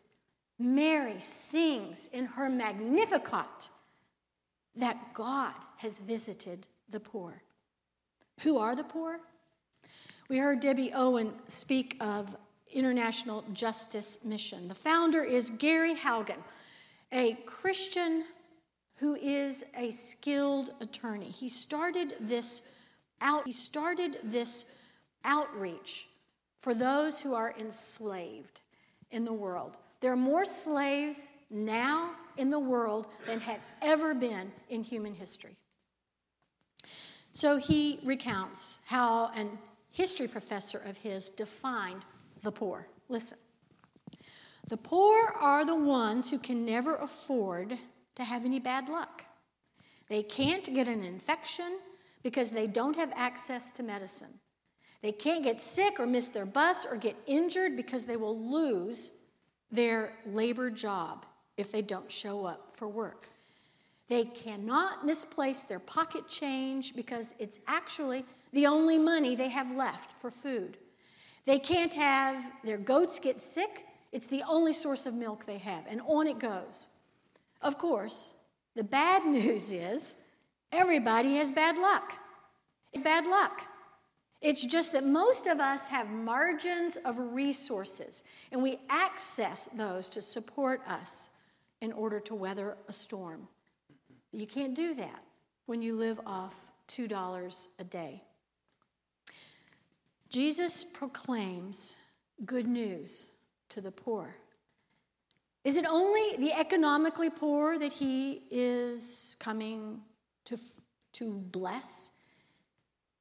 Mary 0.59 1.20
sings 1.20 2.09
in 2.14 2.24
her 2.24 2.48
Magnificat 2.48 3.68
that 4.76 5.12
God 5.12 5.52
has 5.76 6.00
visited 6.00 6.66
the 6.88 7.00
poor. 7.00 7.42
Who 8.40 8.57
are 8.57 8.74
the 8.74 8.85
poor? 8.85 9.20
We 10.29 10.37
heard 10.37 10.61
Debbie 10.61 10.93
Owen 10.93 11.33
speak 11.49 11.97
of 12.01 12.37
International 12.71 13.43
Justice 13.55 14.19
Mission. 14.23 14.69
The 14.69 14.75
founder 14.75 15.25
is 15.25 15.49
Gary 15.49 15.95
Haugen, 15.95 16.37
a 17.12 17.33
Christian 17.47 18.25
who 18.97 19.14
is 19.14 19.64
a 19.75 19.91
skilled 19.91 20.75
attorney. 20.83 21.31
He 21.31 21.49
started 21.49 22.17
this 22.21 22.61
out 23.23 23.47
he 23.47 23.53
started 23.53 24.19
this 24.23 24.67
outreach 25.25 26.09
for 26.61 26.75
those 26.75 27.21
who 27.21 27.35
are 27.35 27.55
enslaved 27.59 28.61
in 29.12 29.25
the 29.25 29.33
world. 29.33 29.79
There 30.01 30.12
are 30.12 30.17
more 30.17 30.45
slaves 30.45 31.31
now 31.49 32.11
in 32.37 32.51
the 32.51 32.59
world 32.59 33.09
than 33.25 33.41
had 33.41 33.61
ever 33.81 34.12
been 34.12 34.53
in 34.69 34.83
human 34.83 35.14
history. 35.14 35.57
So 37.33 37.57
he 37.57 38.01
recounts 38.05 38.79
how 38.85 39.31
a 39.35 39.47
history 39.90 40.29
professor 40.29 40.79
of 40.79 40.96
his 40.96 41.31
defined 41.31 42.03
the 42.42 42.53
poor. 42.53 42.87
Listen. 43.09 43.38
The 44.68 44.77
poor 44.77 45.35
are 45.40 45.64
the 45.64 45.74
ones 45.74 46.31
who 46.31 46.38
can 46.38 46.64
never 46.64 46.96
afford 46.96 47.79
to 48.16 48.24
have 48.24 48.44
any 48.44 48.61
bad 48.61 48.88
luck. 48.88 49.24
They 50.09 50.22
can't 50.22 50.74
get 50.74 50.88
an 50.88 51.03
infection 51.03 51.79
because 52.22 52.51
they 52.51 52.66
don't 52.66 52.96
have 52.96 53.12
access 53.14 53.70
to 53.72 53.83
medicine. 53.83 54.40
They 55.01 55.12
can't 55.12 55.44
get 55.44 55.61
sick 55.61 56.01
or 56.01 56.07
miss 56.07 56.29
their 56.29 56.46
bus 56.46 56.85
or 56.85 56.96
get 56.96 57.16
injured 57.27 57.77
because 57.77 58.05
they 58.05 58.16
will 58.16 58.38
lose 58.38 59.12
their 59.70 60.12
labor 60.27 60.70
job 60.70 61.24
if 61.57 61.70
they 61.70 61.83
don't 61.83 62.11
show 62.11 62.44
up 62.44 62.77
for 62.77 62.88
work. 62.88 63.29
They 64.09 64.24
cannot 64.24 65.05
misplace 65.05 65.62
their 65.62 65.79
pocket 65.79 66.29
change 66.29 66.96
because 66.96 67.35
it's 67.38 67.61
actually 67.66 68.24
the 68.52 68.66
only 68.66 68.98
money 68.98 69.34
they 69.34 69.48
have 69.48 69.70
left 69.72 70.12
for 70.20 70.30
food. 70.30 70.78
They 71.44 71.58
can't 71.58 71.94
have 71.94 72.44
their 72.64 72.78
goats 72.78 73.18
get 73.18 73.40
sick, 73.40 73.84
it's 74.12 74.26
the 74.26 74.42
only 74.48 74.72
source 74.72 75.06
of 75.06 75.14
milk 75.14 75.44
they 75.44 75.58
have, 75.58 75.84
and 75.88 76.00
on 76.06 76.26
it 76.26 76.38
goes. 76.38 76.88
Of 77.62 77.78
course, 77.78 78.34
the 78.74 78.84
bad 78.84 79.26
news 79.26 79.72
is 79.72 80.14
everybody 80.72 81.37
has 81.37 81.50
bad 81.50 81.76
luck. 81.76 82.14
It's 82.92 83.02
bad 83.02 83.26
luck. 83.26 83.62
It's 84.40 84.64
just 84.64 84.92
that 84.92 85.04
most 85.04 85.46
of 85.46 85.58
us 85.58 85.88
have 85.88 86.08
margins 86.11 86.96
of 86.96 87.18
resources, 87.18 88.22
and 88.52 88.62
we 88.62 88.78
access 88.88 89.68
those 89.74 90.08
to 90.11 90.20
support 90.20 90.80
us 90.87 91.30
in 91.80 91.92
order 91.92 92.20
to 92.20 92.34
weather 92.34 92.76
a 92.88 92.92
storm. 92.92 93.48
You 94.32 94.46
can't 94.46 94.74
do 94.74 94.94
that 94.94 95.22
when 95.66 95.82
you 95.82 95.96
live 95.96 96.20
off 96.24 96.54
$2 96.88 97.68
a 97.78 97.84
day. 97.84 98.22
Jesus 100.31 100.85
proclaims 100.85 101.97
good 102.45 102.67
news 102.67 103.31
to 103.71 103.81
the 103.81 103.91
poor. 103.91 104.35
Is 105.64 105.77
it 105.77 105.87
only 105.88 106.37
the 106.37 106.53
economically 106.53 107.31
poor 107.31 107.79
that 107.79 107.93
he 107.93 108.43
is 108.51 109.37
coming 109.38 110.01
to, 110.47 110.59
to 111.12 111.33
bless? 111.33 112.11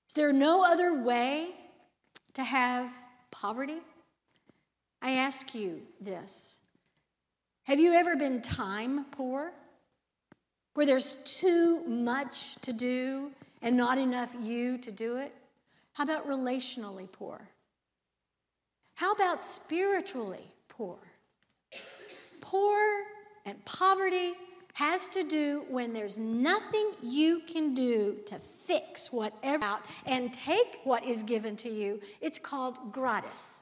Is 0.09 0.13
there 0.13 0.33
no 0.33 0.63
other 0.63 1.01
way 1.01 1.49
to 2.33 2.43
have 2.43 2.91
poverty? 3.31 3.79
I 5.01 5.11
ask 5.11 5.55
you 5.55 5.81
this 6.01 6.57
Have 7.63 7.79
you 7.79 7.93
ever 7.93 8.15
been 8.15 8.41
time 8.41 9.05
poor? 9.11 9.51
Where 10.73 10.85
there's 10.85 11.15
too 11.25 11.83
much 11.87 12.55
to 12.57 12.71
do 12.71 13.31
and 13.61 13.75
not 13.75 13.97
enough 13.97 14.35
you 14.39 14.77
to 14.79 14.91
do 14.91 15.17
it? 15.17 15.33
How 15.97 16.03
about 16.03 16.27
relationally 16.27 17.11
poor? 17.11 17.41
How 18.93 19.13
about 19.13 19.41
spiritually 19.41 20.47
poor? 20.69 20.99
Poor 22.39 22.79
and 23.47 23.65
poverty 23.65 24.33
has 24.73 25.07
to 25.07 25.23
do 25.23 25.65
when 25.69 25.93
there's 25.93 26.19
nothing 26.19 26.91
you 27.01 27.41
can 27.47 27.73
do 27.73 28.17
to 28.27 28.37
fix 28.67 29.11
whatever 29.11 29.63
out 29.63 29.81
and 30.05 30.31
take 30.31 30.81
what 30.83 31.03
is 31.03 31.23
given 31.23 31.55
to 31.57 31.69
you. 31.69 31.99
It's 32.21 32.37
called 32.37 32.91
gratis, 32.91 33.61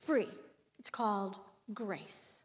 free. 0.00 0.30
It's 0.78 0.88
called 0.88 1.36
grace. 1.74 2.40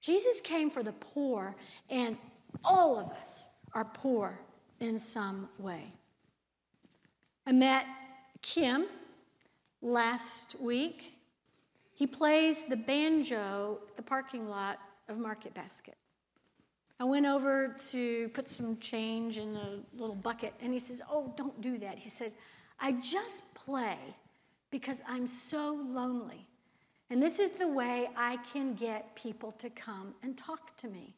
Jesus 0.00 0.40
came 0.40 0.70
for 0.70 0.82
the 0.82 0.94
poor, 0.94 1.54
and 1.88 2.16
all 2.64 2.98
of 2.98 3.12
us 3.12 3.48
are 3.74 3.84
poor 3.84 4.40
in 4.80 4.98
some 4.98 5.48
way. 5.60 5.84
I 7.44 7.52
met 7.52 7.86
Kim 8.40 8.86
last 9.80 10.54
week. 10.60 11.18
He 11.92 12.06
plays 12.06 12.64
the 12.64 12.76
banjo 12.76 13.80
at 13.88 13.96
the 13.96 14.02
parking 14.02 14.48
lot 14.48 14.78
of 15.08 15.18
Market 15.18 15.52
Basket. 15.52 15.96
I 17.00 17.04
went 17.04 17.26
over 17.26 17.74
to 17.90 18.28
put 18.28 18.48
some 18.48 18.76
change 18.76 19.38
in 19.38 19.56
a 19.56 19.80
little 19.96 20.14
bucket, 20.14 20.54
and 20.60 20.72
he 20.72 20.78
says, 20.78 21.02
Oh, 21.10 21.32
don't 21.36 21.60
do 21.60 21.78
that. 21.78 21.98
He 21.98 22.10
says, 22.10 22.36
I 22.78 22.92
just 22.92 23.42
play 23.54 23.98
because 24.70 25.02
I'm 25.08 25.26
so 25.26 25.74
lonely. 25.84 26.46
And 27.10 27.20
this 27.20 27.40
is 27.40 27.50
the 27.50 27.68
way 27.68 28.08
I 28.16 28.36
can 28.52 28.74
get 28.74 29.14
people 29.16 29.50
to 29.52 29.68
come 29.70 30.14
and 30.22 30.38
talk 30.38 30.76
to 30.76 30.88
me. 30.88 31.14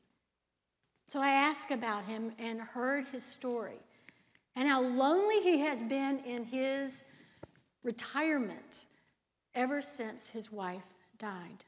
So 1.07 1.21
I 1.21 1.29
asked 1.29 1.71
about 1.71 2.05
him 2.05 2.33
and 2.39 2.61
heard 2.63 3.05
his 3.09 3.23
story 3.23 3.79
and 4.57 4.69
how 4.69 4.83
lonely 4.83 5.41
he 5.41 5.59
has 5.59 5.83
been 5.83 6.19
in 6.21 6.45
his 6.45 7.05
retirement 7.83 8.87
ever 9.55 9.81
since 9.83 10.29
his 10.29 10.53
wife 10.53 10.87
died. 11.19 11.65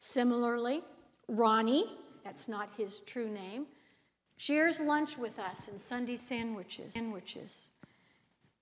Similarly, 0.00 0.82
Ronnie, 1.28 1.96
that's 2.24 2.48
not 2.48 2.68
his 2.76 3.00
true 3.00 3.30
name, 3.30 3.66
shares 4.36 4.80
lunch 4.80 5.16
with 5.16 5.38
us 5.38 5.68
in 5.68 5.78
Sunday 5.78 6.16
sandwiches. 6.16 6.94
sandwiches. 6.94 7.70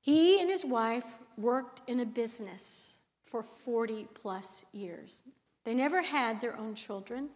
He 0.01 0.41
and 0.41 0.51
his 0.51 0.65
wife 0.65 1.07
worked 1.39 1.83
in 1.89 2.01
a 2.01 2.07
business 2.07 2.99
for 3.25 3.43
40 3.43 4.07
plus 4.15 4.65
years. 4.73 5.25
They 5.65 5.75
never 5.75 6.03
had 6.03 6.41
their 6.41 6.57
own 6.57 6.75
children, 6.75 7.31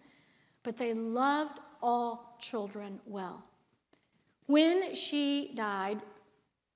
but 0.62 0.76
they 0.76 0.92
loved 0.92 1.60
all 1.80 2.36
children 2.40 3.00
well. 3.06 3.44
When 4.46 4.94
she 4.94 5.52
died, 5.54 6.00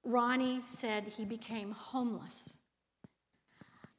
Ronnie 0.04 0.62
said 0.64 1.04
he 1.04 1.24
became 1.24 1.72
homeless. 1.72 2.56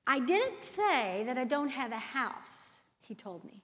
I 0.07 0.19
didn't 0.19 0.63
say 0.63 1.23
that 1.25 1.37
I 1.37 1.45
don't 1.45 1.69
have 1.69 1.91
a 1.91 1.97
house, 1.97 2.79
he 3.01 3.13
told 3.13 3.43
me. 3.43 3.61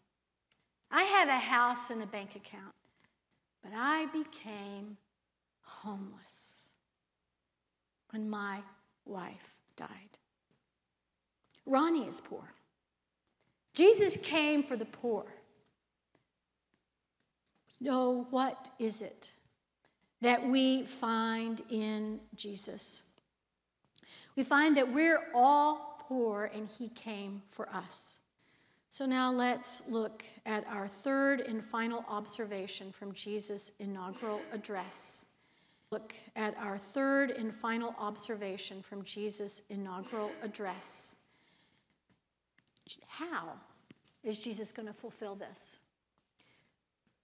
I 0.92 1.04
have 1.04 1.28
a 1.28 1.38
house 1.38 1.90
and 1.90 2.02
a 2.02 2.08
bank 2.08 2.36
account, 2.36 2.74
but 3.62 3.72
I 3.76 4.06
became 4.08 4.98
homeless 5.62 6.70
when 8.12 8.30
my 8.30 8.62
wife 9.06 9.52
died. 9.76 10.18
Ronnie 11.66 12.08
is 12.08 12.22
poor. 12.22 12.54
Jesus 13.74 14.18
came 14.24 14.64
for 14.64 14.78
the 14.78 14.86
poor. 14.86 15.26
No, 17.80 18.26
what 18.30 18.72
is 18.80 19.02
it 19.02 19.34
that 20.22 20.48
we 20.48 20.84
find 20.84 21.62
in 21.70 22.20
Jesus? 22.36 23.04
We 24.36 24.44
find 24.44 24.78
that 24.78 24.92
we're 24.92 25.22
all 25.34 26.04
poor 26.08 26.52
and 26.54 26.68
he 26.68 26.90
came 26.90 27.42
for 27.50 27.68
us. 27.70 28.20
So 28.90 29.06
now 29.06 29.32
let's 29.32 29.84
look 29.88 30.24
at 30.46 30.66
our 30.68 30.88
third 30.88 31.42
and 31.42 31.64
final 31.64 32.06
observation 32.10 32.92
from 32.92 33.14
Jesus' 33.14 33.72
inaugural 33.80 34.42
address. 34.52 35.26
Look 35.92 36.16
at 36.36 36.56
our 36.58 36.78
third 36.78 37.32
and 37.32 37.54
final 37.54 37.96
observation 38.00 38.82
from 38.82 39.04
Jesus' 39.04 39.62
inaugural 39.70 40.32
address. 40.42 41.16
How 43.08 43.54
is 44.24 44.40
Jesus 44.40 44.72
going 44.72 44.88
to 44.88 44.94
fulfill 44.94 45.36
this? 45.36 45.80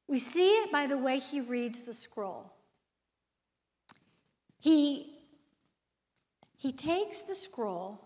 We 0.08 0.18
see 0.18 0.50
it 0.50 0.72
by 0.72 0.88
the 0.88 0.98
way 0.98 1.20
he 1.20 1.42
reads 1.42 1.84
the 1.84 1.94
scroll. 1.94 2.52
He, 4.64 5.20
he 6.56 6.72
takes 6.72 7.24
the 7.24 7.36
scroll 7.36 8.00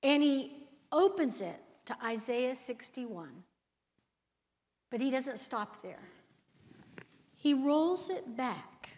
and 0.00 0.22
he 0.22 0.68
opens 0.92 1.40
it 1.40 1.60
to 1.86 1.96
Isaiah 2.04 2.54
61. 2.54 3.30
But 4.92 5.00
he 5.00 5.10
doesn't 5.10 5.40
stop 5.40 5.82
there. 5.82 6.08
He 7.34 7.52
rolls 7.52 8.10
it 8.10 8.36
back 8.36 8.90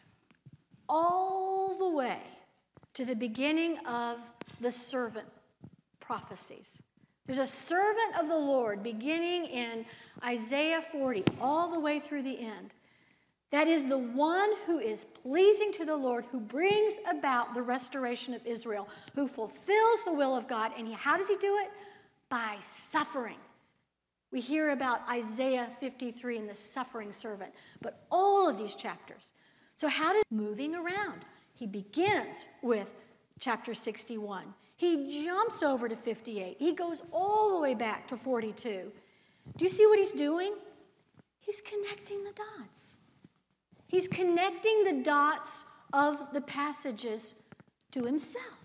all 0.90 1.74
the 1.78 1.88
way 1.88 2.20
to 2.92 3.06
the 3.06 3.16
beginning 3.16 3.78
of 3.86 4.18
the 4.60 4.70
servant 4.70 5.26
prophecies. 6.00 6.82
There's 7.24 7.38
a 7.38 7.46
servant 7.46 8.18
of 8.20 8.28
the 8.28 8.36
Lord 8.36 8.82
beginning 8.82 9.46
in 9.46 9.86
Isaiah 10.22 10.82
40 10.82 11.24
all 11.40 11.70
the 11.70 11.80
way 11.80 11.98
through 11.98 12.24
the 12.24 12.38
end. 12.38 12.74
That 13.50 13.66
is 13.66 13.86
the 13.86 13.98
one 13.98 14.50
who 14.66 14.78
is 14.78 15.04
pleasing 15.04 15.72
to 15.72 15.86
the 15.86 15.96
Lord, 15.96 16.26
who 16.30 16.40
brings 16.40 16.98
about 17.08 17.54
the 17.54 17.62
restoration 17.62 18.34
of 18.34 18.46
Israel, 18.46 18.88
who 19.14 19.26
fulfills 19.26 20.04
the 20.04 20.12
will 20.12 20.36
of 20.36 20.46
God. 20.46 20.72
And 20.76 20.92
how 20.94 21.16
does 21.16 21.28
he 21.28 21.36
do 21.36 21.56
it? 21.56 21.70
By 22.28 22.56
suffering. 22.60 23.38
We 24.30 24.40
hear 24.40 24.70
about 24.70 25.00
Isaiah 25.08 25.70
53 25.80 26.36
and 26.36 26.48
the 26.48 26.54
suffering 26.54 27.10
servant, 27.10 27.52
but 27.80 28.04
all 28.10 28.48
of 28.48 28.58
these 28.58 28.74
chapters. 28.74 29.32
So, 29.74 29.88
how 29.88 30.12
does 30.12 30.24
moving 30.30 30.74
around? 30.74 31.24
He 31.54 31.66
begins 31.66 32.46
with 32.62 32.94
chapter 33.40 33.72
61. 33.72 34.44
He 34.76 35.24
jumps 35.24 35.62
over 35.62 35.88
to 35.88 35.96
58. 35.96 36.56
He 36.58 36.72
goes 36.72 37.02
all 37.10 37.56
the 37.56 37.62
way 37.62 37.74
back 37.74 38.06
to 38.08 38.16
42. 38.16 38.92
Do 39.56 39.64
you 39.64 39.68
see 39.70 39.86
what 39.86 39.98
he's 39.98 40.12
doing? 40.12 40.54
He's 41.40 41.62
connecting 41.62 42.22
the 42.24 42.32
dots. 42.32 42.98
He's 43.88 44.06
connecting 44.06 44.84
the 44.84 45.02
dots 45.02 45.64
of 45.92 46.32
the 46.32 46.42
passages 46.42 47.34
to 47.90 48.04
himself. 48.04 48.60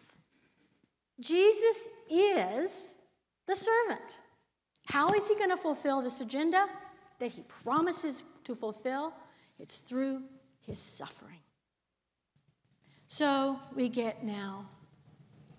Jesus 1.20 1.90
is 2.10 2.96
the 3.48 3.56
servant. 3.56 4.20
How 4.88 5.10
is 5.14 5.28
he 5.28 5.36
going 5.36 5.50
to 5.50 5.58
fulfill 5.58 6.02
this 6.02 6.20
agenda 6.20 6.66
that 7.20 7.32
he 7.32 7.44
promises 7.64 8.24
to 8.44 8.54
fulfill? 8.54 9.14
It's 9.60 9.80
through 9.80 10.24
his 10.60 10.80
suffering. 10.80 11.40
So 13.08 13.60
we 13.76 13.88
get 13.88 14.24
now 14.24 14.66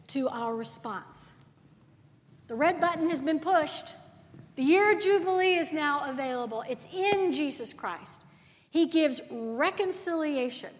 to 0.08 0.28
our 0.28 0.54
response. 0.54 1.30
The 2.48 2.54
red 2.54 2.80
button 2.80 3.08
has 3.08 3.22
been 3.22 3.40
pushed. 3.40 3.94
The 4.56 4.62
year 4.62 4.92
of 4.92 5.00
Jubilee 5.02 5.54
is 5.54 5.72
now 5.72 6.10
available. 6.10 6.62
It's 6.68 6.86
in 6.92 7.32
Jesus 7.32 7.72
Christ. 7.72 8.23
He 8.74 8.86
gives 8.86 9.20
reconciliation 9.30 10.70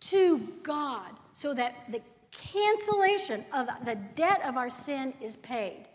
to 0.00 0.38
God 0.64 1.12
so 1.32 1.54
that 1.54 1.84
the 1.92 2.00
cancellation 2.32 3.44
of 3.52 3.68
the 3.84 3.94
debt 4.16 4.40
of 4.44 4.56
our 4.56 4.68
sin 4.68 5.14
is 5.20 5.36
paid. 5.36 5.86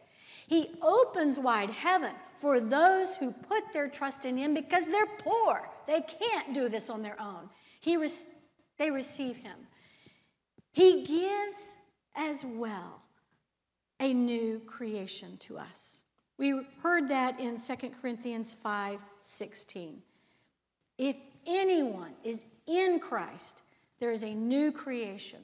He 0.47 0.69
opens 0.81 1.41
wide 1.41 1.69
heaven 1.69 2.13
for 2.37 2.61
those 2.61 3.17
who 3.17 3.33
put 3.33 3.63
their 3.73 3.89
trust 3.89 4.23
in 4.23 4.37
Him 4.37 4.53
because 4.53 4.85
they're 4.85 5.17
poor. 5.19 5.67
They 5.87 5.99
can't 5.99 6.53
do 6.53 6.69
this 6.69 6.89
on 6.89 7.01
their 7.01 7.19
own. 7.19 7.49
He 7.81 7.97
they 8.77 8.89
receive 8.89 9.35
Him. 9.35 9.57
He 10.71 11.03
gives 11.03 11.75
as 12.15 12.45
well 12.45 13.01
a 13.99 14.13
new 14.13 14.61
creation 14.65 15.35
to 15.39 15.57
us. 15.57 16.03
We 16.37 16.65
heard 16.81 17.09
that 17.09 17.41
in 17.41 17.57
2 17.57 17.89
Corinthians 18.01 18.53
5 18.53 19.03
16. 19.23 20.01
If 20.97 21.17
anyone 21.47 22.13
is 22.23 22.45
in 22.67 22.99
Christ, 22.99 23.62
there 23.99 24.12
is 24.12 24.23
a 24.23 24.34
new 24.34 24.71
creation. 24.71 25.39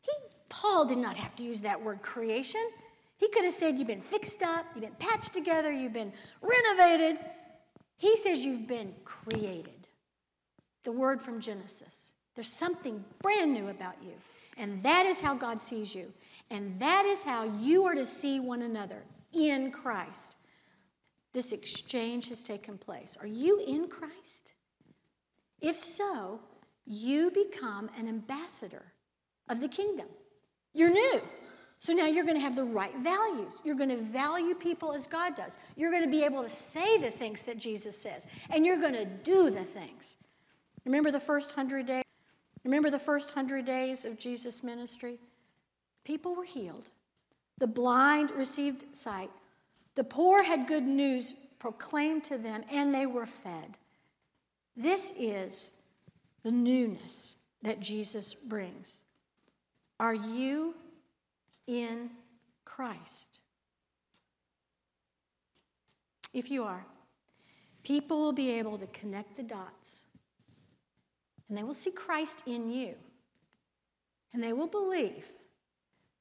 He, 0.00 0.12
Paul 0.48 0.86
did 0.86 0.98
not 0.98 1.16
have 1.16 1.34
to 1.36 1.42
use 1.42 1.60
that 1.62 1.82
word 1.82 2.02
creation. 2.02 2.60
He 3.16 3.28
could 3.28 3.44
have 3.44 3.52
said, 3.52 3.78
You've 3.78 3.86
been 3.86 4.00
fixed 4.00 4.42
up, 4.42 4.66
you've 4.74 4.84
been 4.84 4.94
patched 4.98 5.32
together, 5.32 5.72
you've 5.72 5.92
been 5.92 6.12
renovated. 6.42 7.18
He 7.96 8.16
says, 8.16 8.44
You've 8.44 8.66
been 8.66 8.94
created. 9.04 9.86
The 10.82 10.92
word 10.92 11.22
from 11.22 11.40
Genesis. 11.40 12.14
There's 12.34 12.52
something 12.52 13.04
brand 13.22 13.52
new 13.52 13.68
about 13.68 13.94
you. 14.02 14.12
And 14.56 14.82
that 14.82 15.06
is 15.06 15.20
how 15.20 15.34
God 15.34 15.60
sees 15.60 15.94
you. 15.94 16.12
And 16.50 16.78
that 16.80 17.04
is 17.06 17.22
how 17.22 17.44
you 17.44 17.84
are 17.86 17.94
to 17.94 18.04
see 18.04 18.40
one 18.40 18.62
another 18.62 19.02
in 19.32 19.70
Christ. 19.72 20.36
This 21.32 21.52
exchange 21.52 22.28
has 22.28 22.42
taken 22.42 22.78
place. 22.78 23.16
Are 23.20 23.26
you 23.26 23.64
in 23.66 23.88
Christ? 23.88 24.53
If 25.64 25.76
so, 25.76 26.40
you 26.84 27.30
become 27.30 27.88
an 27.98 28.06
ambassador 28.06 28.82
of 29.48 29.60
the 29.60 29.68
kingdom. 29.68 30.06
You're 30.74 30.90
new. 30.90 31.22
So 31.78 31.94
now 31.94 32.06
you're 32.06 32.24
going 32.24 32.36
to 32.36 32.42
have 32.42 32.54
the 32.54 32.64
right 32.64 32.94
values. 32.98 33.62
You're 33.64 33.74
going 33.74 33.88
to 33.88 33.96
value 33.96 34.54
people 34.54 34.92
as 34.92 35.06
God 35.06 35.34
does. 35.34 35.56
You're 35.74 35.90
going 35.90 36.02
to 36.02 36.10
be 36.10 36.22
able 36.22 36.42
to 36.42 36.50
say 36.50 36.98
the 36.98 37.10
things 37.10 37.42
that 37.42 37.56
Jesus 37.56 37.96
says, 37.96 38.26
and 38.50 38.66
you're 38.66 38.80
going 38.80 38.92
to 38.92 39.06
do 39.06 39.48
the 39.48 39.64
things. 39.64 40.16
Remember 40.84 41.10
the 41.10 41.20
first 41.20 41.52
hundred 41.52 41.86
days? 41.86 42.04
Remember 42.64 42.90
the 42.90 42.98
first 42.98 43.30
hundred 43.30 43.64
days 43.64 44.04
of 44.04 44.18
Jesus' 44.18 44.62
ministry? 44.62 45.18
People 46.04 46.34
were 46.34 46.44
healed. 46.44 46.90
The 47.56 47.66
blind 47.66 48.32
received 48.32 48.84
sight. 48.94 49.30
The 49.94 50.04
poor 50.04 50.42
had 50.42 50.66
good 50.66 50.84
news 50.84 51.34
proclaimed 51.58 52.24
to 52.24 52.36
them, 52.36 52.64
and 52.70 52.92
they 52.92 53.06
were 53.06 53.26
fed. 53.26 53.78
This 54.76 55.12
is 55.18 55.72
the 56.42 56.50
newness 56.50 57.36
that 57.62 57.80
Jesus 57.80 58.34
brings. 58.34 59.02
Are 60.00 60.14
you 60.14 60.74
in 61.66 62.10
Christ? 62.64 63.40
If 66.32 66.50
you 66.50 66.64
are, 66.64 66.84
people 67.84 68.18
will 68.18 68.32
be 68.32 68.50
able 68.50 68.76
to 68.78 68.86
connect 68.88 69.36
the 69.36 69.42
dots 69.42 70.06
and 71.48 71.56
they 71.56 71.62
will 71.62 71.74
see 71.74 71.90
Christ 71.90 72.42
in 72.46 72.70
you. 72.70 72.94
And 74.32 74.42
they 74.42 74.52
will 74.52 74.66
believe 74.66 75.24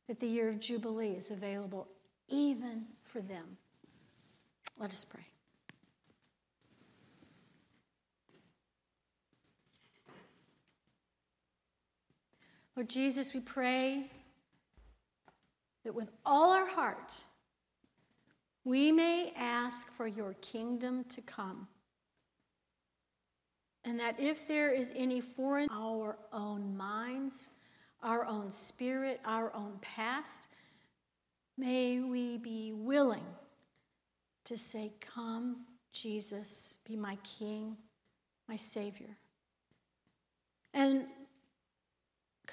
that 0.08 0.20
the 0.20 0.28
year 0.28 0.50
of 0.50 0.60
Jubilee 0.60 1.16
is 1.18 1.32
available 1.32 1.88
even 2.28 2.86
for 3.04 3.22
them. 3.22 3.58
Let 4.78 4.92
us 4.92 5.06
pray. 5.06 5.26
Lord 12.76 12.90
Jesus, 12.90 13.34
we 13.34 13.40
pray 13.40 14.10
that 15.84 15.94
with 15.94 16.10
all 16.26 16.52
our 16.52 16.66
heart, 16.66 17.24
we 18.64 18.92
may 18.92 19.32
ask 19.36 19.92
for 19.92 20.08
your 20.08 20.34
kingdom 20.42 21.04
to 21.10 21.22
come. 21.22 21.68
And 23.86 24.00
that 24.00 24.20
if 24.20 24.48
there 24.48 24.72
is 24.72 24.94
any 24.96 25.20
foreign, 25.20 25.68
our 25.70 26.18
own 26.32 26.76
minds, 26.76 27.50
our 28.02 28.26
own 28.26 28.50
spirit, 28.50 29.20
our 29.26 29.54
own 29.54 29.78
past, 29.82 30.48
may 31.58 32.00
we 32.00 32.38
be 32.38 32.72
willing 32.74 33.26
to 34.46 34.58
say, 34.58 34.94
Come, 35.02 35.66
Jesus, 35.92 36.78
be 36.88 36.96
my 36.96 37.18
King, 37.24 37.76
my 38.48 38.56
Savior. 38.56 39.18
And 40.74 41.06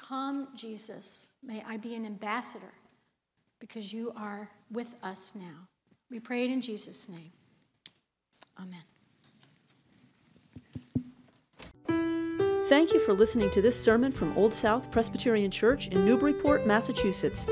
come, 0.00 0.48
Jesus, 0.56 1.28
may 1.42 1.62
I 1.66 1.76
be 1.76 1.94
an 1.94 2.06
ambassador 2.06 2.72
because 3.58 3.92
you 3.92 4.12
are 4.16 4.48
with 4.72 4.94
us 5.02 5.34
now. 5.34 5.68
We 6.10 6.18
pray 6.18 6.44
it 6.44 6.50
in 6.50 6.60
Jesus' 6.60 7.08
name. 7.08 7.32
Amen. 8.58 8.82
Thank 12.68 12.92
you 12.92 13.00
for 13.00 13.12
listening 13.12 13.50
to 13.50 13.62
this 13.62 13.80
sermon 13.80 14.12
from 14.12 14.36
Old 14.38 14.54
South 14.54 14.92
Presbyterian 14.92 15.50
Church 15.50 15.88
in 15.88 16.04
Newburyport, 16.04 16.66
Massachusetts. 16.66 17.46